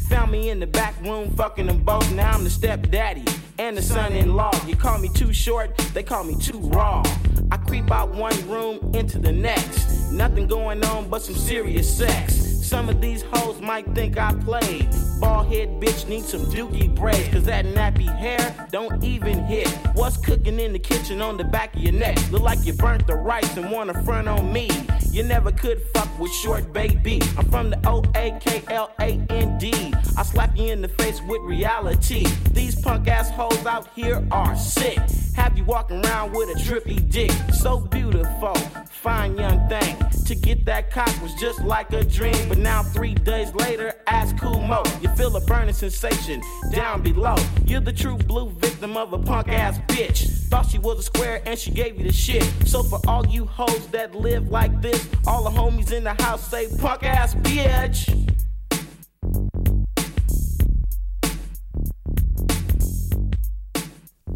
Found 0.09 0.31
me 0.31 0.51
in 0.51 0.61
the 0.61 0.67
back 0.67 0.95
room, 1.03 1.31
fucking 1.37 1.67
them 1.67 1.83
both. 1.83 2.13
Now 2.13 2.33
I'm 2.33 2.45
the 2.45 2.51
stepdaddy 2.51 3.25
and 3.59 3.77
the 3.77 3.83
son 3.83 4.13
in 4.13 4.35
law. 4.35 4.53
You 4.67 4.77
call 4.77 4.99
me 4.99 5.09
too 5.09 5.33
short, 5.33 5.77
they 5.95 6.03
call 6.03 6.25
me 6.25 6.37
too 6.37 6.59
raw. 6.59 7.03
I 7.51 7.57
creep 7.57 7.91
out 7.91 8.11
one 8.11 8.35
room 8.49 8.91
into 8.95 9.19
the 9.19 9.33
next. 9.33 10.11
Nothing 10.11 10.47
going 10.47 10.85
on 10.85 11.09
but 11.09 11.23
some 11.23 11.35
serious 11.35 11.93
sex. 11.93 12.46
Some 12.67 12.89
of 12.89 13.01
these 13.01 13.23
hoes 13.23 13.61
might 13.61 13.87
think 13.95 14.19
I 14.19 14.35
played. 14.35 14.91
Ballhead 15.21 15.81
bitch 15.81 16.09
need 16.09 16.25
some 16.25 16.47
dookie 16.47 16.93
braids, 16.93 17.29
cause 17.29 17.45
that 17.45 17.65
nappy 17.65 18.13
hair 18.19 18.67
don't 18.73 19.05
even 19.05 19.45
hit. 19.45 19.69
What's 19.95 20.17
cooking 20.17 20.59
in 20.59 20.73
the 20.73 20.81
kitchen 20.81 21.23
on 21.23 21.37
the 21.37 21.45
back 21.45 21.77
of 21.77 21.81
your 21.81 21.93
neck? 21.93 22.19
Look 22.33 22.43
like 22.43 22.67
you 22.67 22.73
burnt 22.73 23.07
the 23.07 23.15
rice 23.15 23.57
and 23.57 23.71
wanna 23.71 24.03
front 24.03 24.27
on 24.27 24.53
me. 24.53 24.69
You 25.13 25.23
never 25.23 25.53
could 25.53 25.81
fuck 25.95 26.19
with 26.19 26.33
short 26.33 26.73
baby. 26.73 27.23
I'm 27.39 27.49
from 27.51 27.71
the 27.71 27.81
O 27.89 28.03
A 28.17 28.37
K 28.41 28.63
L 28.69 28.91
A 28.99 29.25
N 29.31 29.59
D. 29.59 29.95
I 30.19 30.25
slap 30.25 30.57
you 30.57 30.73
in 30.73 30.83
the 30.83 30.89
face 30.89 31.23
with 31.23 31.41
reality. 31.43 32.27
These 32.51 32.81
punk 32.81 33.07
assholes 33.07 33.65
out 33.65 33.87
here 33.95 34.27
are 34.33 34.57
sick. 34.57 34.99
Have 35.37 35.57
you 35.57 35.65
walking 35.65 36.05
around 36.05 36.33
with 36.33 36.49
a 36.49 36.59
trippy 36.59 37.09
dick? 37.11 37.31
So 37.55 37.79
beautiful, 37.79 38.55
fine 38.89 39.37
young 39.37 39.69
thing. 39.69 39.97
To 40.27 40.35
get 40.35 40.65
that 40.65 40.91
cock 40.91 41.11
was 41.23 41.33
just 41.35 41.63
like 41.63 41.93
a 41.93 42.03
dream. 42.03 42.51
But 42.57 42.63
now, 42.63 42.83
three 42.83 43.13
days 43.13 43.55
later, 43.55 43.93
ask 44.07 44.35
Kumo. 44.39 44.83
You 45.03 45.11
feel 45.11 45.37
a 45.37 45.43
burning 45.43 45.75
sensation 45.75 46.41
down 46.73 47.03
below. 47.03 47.35
You're 47.67 47.83
the 47.83 47.93
true 47.93 48.17
blue 48.17 48.49
victim 48.49 48.97
of 48.97 49.13
a 49.13 49.19
punk 49.19 49.49
ass 49.49 49.79
bitch. 49.89 50.31
Thought 50.49 50.71
she 50.71 50.79
was 50.79 51.01
a 51.01 51.03
square 51.03 51.43
and 51.45 51.59
she 51.59 51.71
gave 51.71 51.99
you 51.99 52.05
the 52.05 52.13
shit. 52.15 52.43
So 52.65 52.83
for 52.83 52.99
all 53.07 53.27
you 53.27 53.45
hoes 53.45 53.87
that 53.89 54.15
live 54.15 54.49
like 54.49 54.81
this, 54.81 55.07
all 55.27 55.45
the 55.45 55.51
homies 55.51 55.93
in 55.93 56.05
the 56.05 56.15
house 56.15 56.49
say 56.49 56.67
punk 56.79 57.03
ass 57.03 57.35
bitch. 57.35 58.27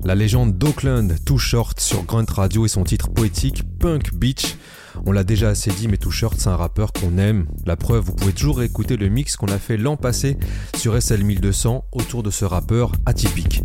La 0.04 0.14
légende 0.14 0.58
d'Oakland, 0.58 1.24
Too 1.24 1.38
Short 1.38 1.78
sur 1.78 2.02
Grunt 2.02 2.26
Radio 2.30 2.64
et 2.64 2.68
son 2.68 2.84
titre 2.84 3.08
poétique 3.08 3.62
Punk 3.78 4.12
Beach 4.14 4.56
on 5.06 5.12
l'a 5.12 5.24
déjà 5.24 5.48
assez 5.48 5.70
dit, 5.70 5.88
mais 5.88 5.96
Too 5.96 6.10
Short, 6.10 6.34
c'est 6.38 6.48
un 6.48 6.56
rappeur 6.56 6.92
qu'on 6.92 7.18
aime. 7.18 7.46
La 7.66 7.76
preuve, 7.76 8.04
vous 8.04 8.14
pouvez 8.14 8.32
toujours 8.32 8.62
écouter 8.62 8.96
le 8.96 9.08
mix 9.08 9.36
qu'on 9.36 9.48
a 9.48 9.58
fait 9.58 9.76
l'an 9.76 9.96
passé 9.96 10.36
sur 10.76 10.94
SL1200 10.94 11.82
autour 11.92 12.22
de 12.22 12.30
ce 12.30 12.44
rappeur 12.44 12.92
atypique. 13.06 13.62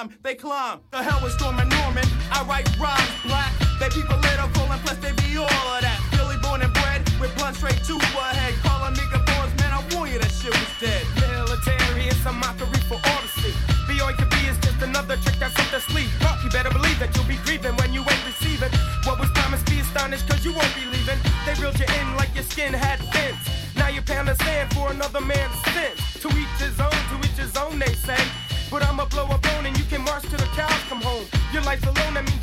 time, 0.00 0.16
they 0.22 0.34
climb. 0.34 0.80
The 0.90 1.02
hell 1.02 1.20
with 1.22 1.32
Storm 1.32 1.58
and 1.58 1.70
Norman. 1.70 2.04
I 2.32 2.44
write 2.44 2.66
rhymes 2.78 3.14
black. 3.24 3.52
They 3.78 3.88
people 3.88 4.16
little 4.16 4.48
full 4.54 4.70
and 4.72 4.80
plus 4.82 4.98
they 4.98 5.12
be 5.12 5.36
all 5.36 5.46
of 5.46 5.80
that. 5.80 5.98
Billy 6.12 6.36
born 6.42 6.62
and 6.62 6.72
bred 6.72 7.00
with 7.20 7.34
blunt 7.36 7.56
straight 7.56 7.80
to 7.84 7.94
a 7.96 8.26
head. 8.32 8.54
Call 8.64 8.80
a 8.84 8.90
nigga 8.92 9.20
boys, 9.24 9.52
man, 9.60 9.72
I 9.72 9.80
warn 9.92 10.10
you 10.12 10.18
that 10.18 10.32
shit 10.32 10.52
was 10.52 10.72
dead. 10.80 11.02
Military 11.20 12.08
is 12.08 12.24
a 12.26 12.32
mockery 12.32 12.80
for 12.88 12.98
honesty. 13.12 13.52
B.O.I. 13.88 14.12
to 14.16 14.26
be 14.26 14.40
is 14.48 14.58
just 14.58 14.80
another 14.82 15.16
trick 15.20 15.36
that's 15.38 15.56
up 15.58 15.68
to 15.74 15.80
sleep. 15.80 16.08
But 16.20 16.42
you 16.44 16.50
better 16.50 16.70
believe 16.70 16.98
that 17.00 17.14
you'll 17.16 17.28
be 17.28 17.38
grieving 17.44 17.76
when 17.76 17.92
you 17.92 18.00
ain't 18.00 18.24
receiving. 18.24 18.72
What 19.04 19.18
was 19.18 19.30
promised, 19.36 19.66
be 19.66 19.80
astonished, 19.80 20.28
cause 20.28 20.44
you 20.44 20.52
won't 20.52 20.74
be 20.76 20.84
leaving. 20.88 21.18
They 21.44 21.54
reeled 21.60 21.78
you 21.78 21.88
in 22.00 22.16
like 22.16 22.32
your 22.34 22.44
skin 22.44 22.72
had 22.72 23.00
fins. 23.12 23.40
Now 23.76 23.88
you're 23.88 24.06
paying 24.06 24.26
the 24.26 24.36
sand 24.44 24.72
for 24.74 24.90
another 24.90 25.20
man's 25.20 25.56
sin. 25.72 25.92
To 26.24 26.28
each 26.36 26.56
his 26.60 26.76
own, 26.80 27.00
to 27.10 27.16
each 27.24 27.38
his 27.40 27.56
own, 27.56 27.78
they 27.78 27.94
say. 27.94 28.20
But 28.70 28.84
I'ma 28.84 29.06
blow 29.06 29.26
up 29.26 29.39
home. 31.02 31.24
Your 31.52 31.62
life's 31.62 31.84
alone, 31.84 32.14
that 32.14 32.24
means 32.28 32.39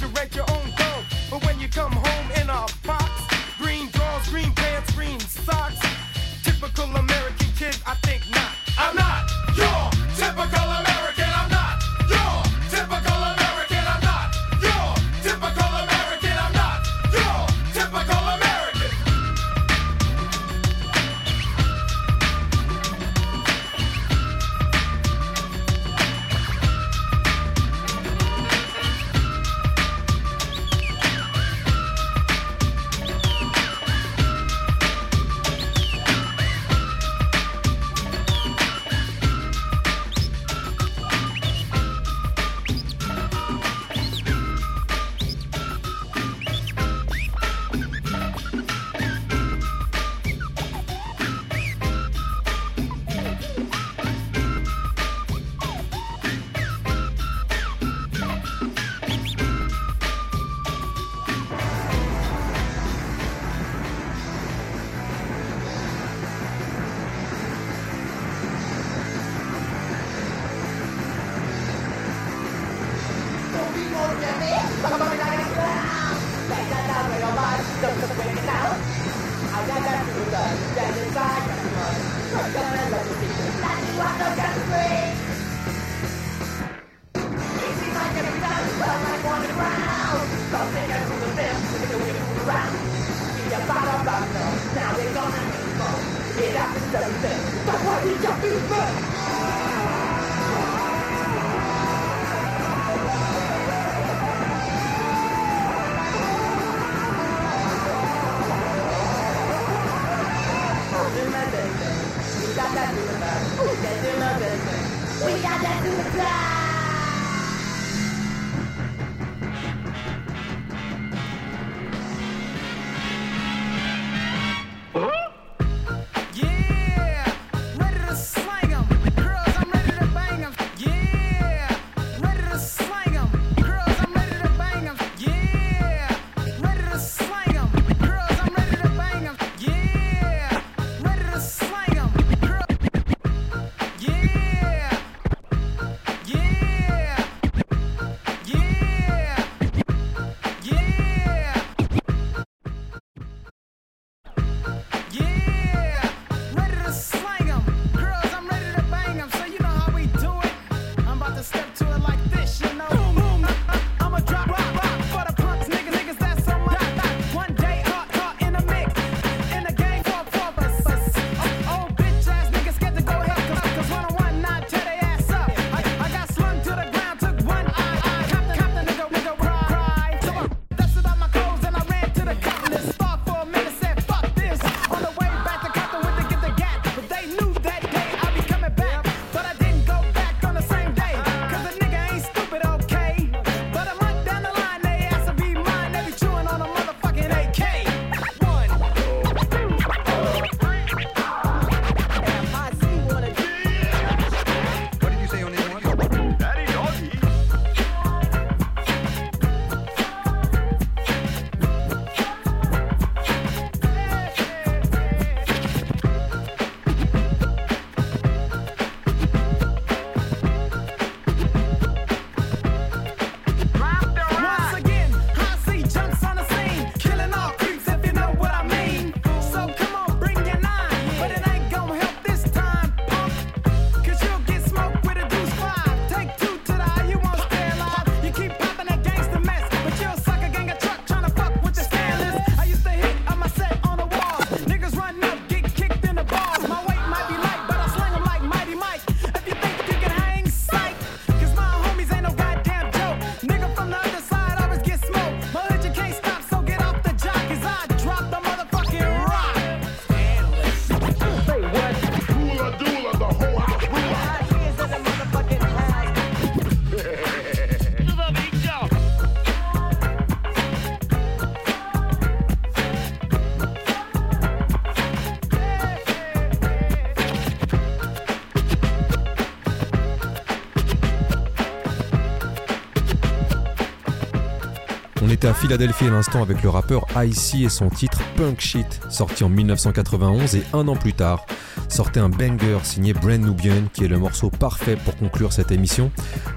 Philadelphie 285.59 286.05
à 286.05 286.11
l'instant 286.11 286.43
avec 286.43 286.61
le 286.61 286.69
rappeur 286.69 287.07
Icy 287.15 287.63
et 287.63 287.69
son 287.69 287.89
titre 287.89 288.21
Punk 288.35 288.59
Shit, 288.59 289.01
sorti 289.09 289.43
en 289.43 289.49
1991 289.49 290.55
et 290.55 290.63
un 290.73 290.87
an 290.87 290.95
plus 290.95 291.13
tard, 291.13 291.47
sortait 291.89 292.19
un 292.19 292.29
banger 292.29 292.77
signé 292.83 293.13
Brand 293.13 293.41
Nubian 293.41 293.83
qui 293.91 294.03
est 294.03 294.07
le 294.07 294.19
morceau 294.19 294.51
parfait 294.51 294.95
pour 295.03 295.15
conclure 295.15 295.51
cette 295.51 295.71
émission. 295.71 296.11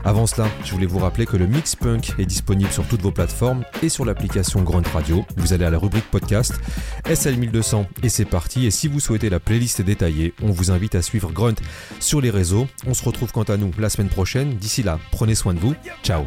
Avant 0.05 0.27
cela, 0.27 0.49
je 0.65 0.73
voulais 0.73 0.87
vous 0.87 0.99
rappeler 0.99 1.25
que 1.25 1.39
le 1.39 1.47
Mix 1.47 1.77
Punk 1.77 2.13
est 2.19 2.27
disponible 2.27 2.71
sur 2.71 2.87
toutes 2.87 3.01
vos 3.01 3.11
plateformes 3.11 3.65
et 3.83 3.89
sur 3.89 4.05
l'application 4.05 4.61
Grunt 4.61 4.89
Radio. 4.93 5.25
Vous 5.39 5.55
allez 5.55 5.65
à 5.65 5.71
la 5.71 5.79
rubrique 5.79 6.11
podcast 6.11 6.61
SL1200 7.07 7.87
et 8.03 8.11
c'est 8.11 8.27
parti. 8.27 8.67
Et 8.67 8.71
si 8.71 8.87
vous 8.87 9.01
souhaitez 9.01 9.31
la 9.31 9.41
playlist 9.41 9.81
détaillée, 9.81 10.35
on 10.43 10.51
vous 10.51 10.71
invite 10.71 10.95
à 10.95 11.01
suivre 11.01 11.33
Grunt 11.33 11.57
sur 12.01 12.21
les 12.21 12.31
réseaux. 12.31 12.69
On 12.87 12.93
se 12.93 13.05
retrouve 13.05 13.33
quant 13.33 13.45
à 13.45 13.57
nous 13.57 13.71
la 13.79 13.89
semaine 13.89 14.11
prochaine. 14.11 14.57
D'ici 14.57 14.83
là, 14.83 14.99
prenez 15.11 15.35
soin 15.35 15.55
de 15.55 15.59
vous. 15.59 15.75
Ciao. 16.03 16.25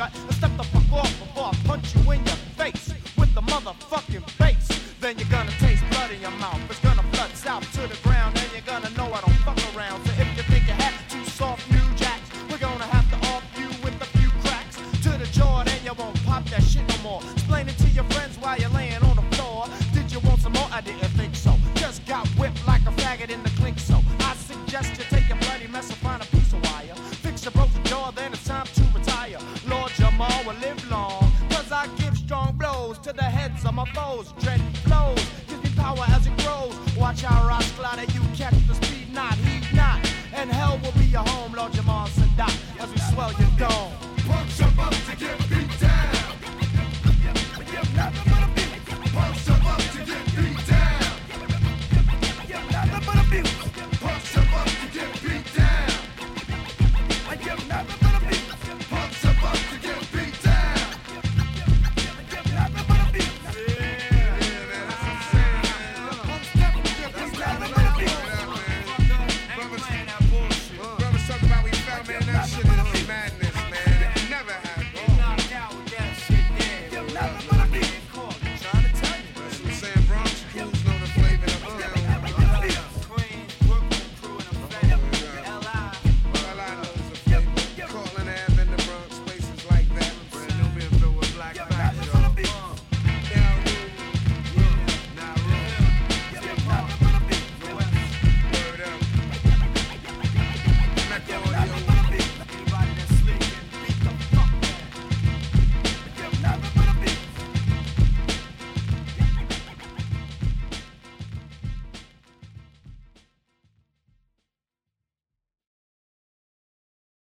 Puma 0.00 0.49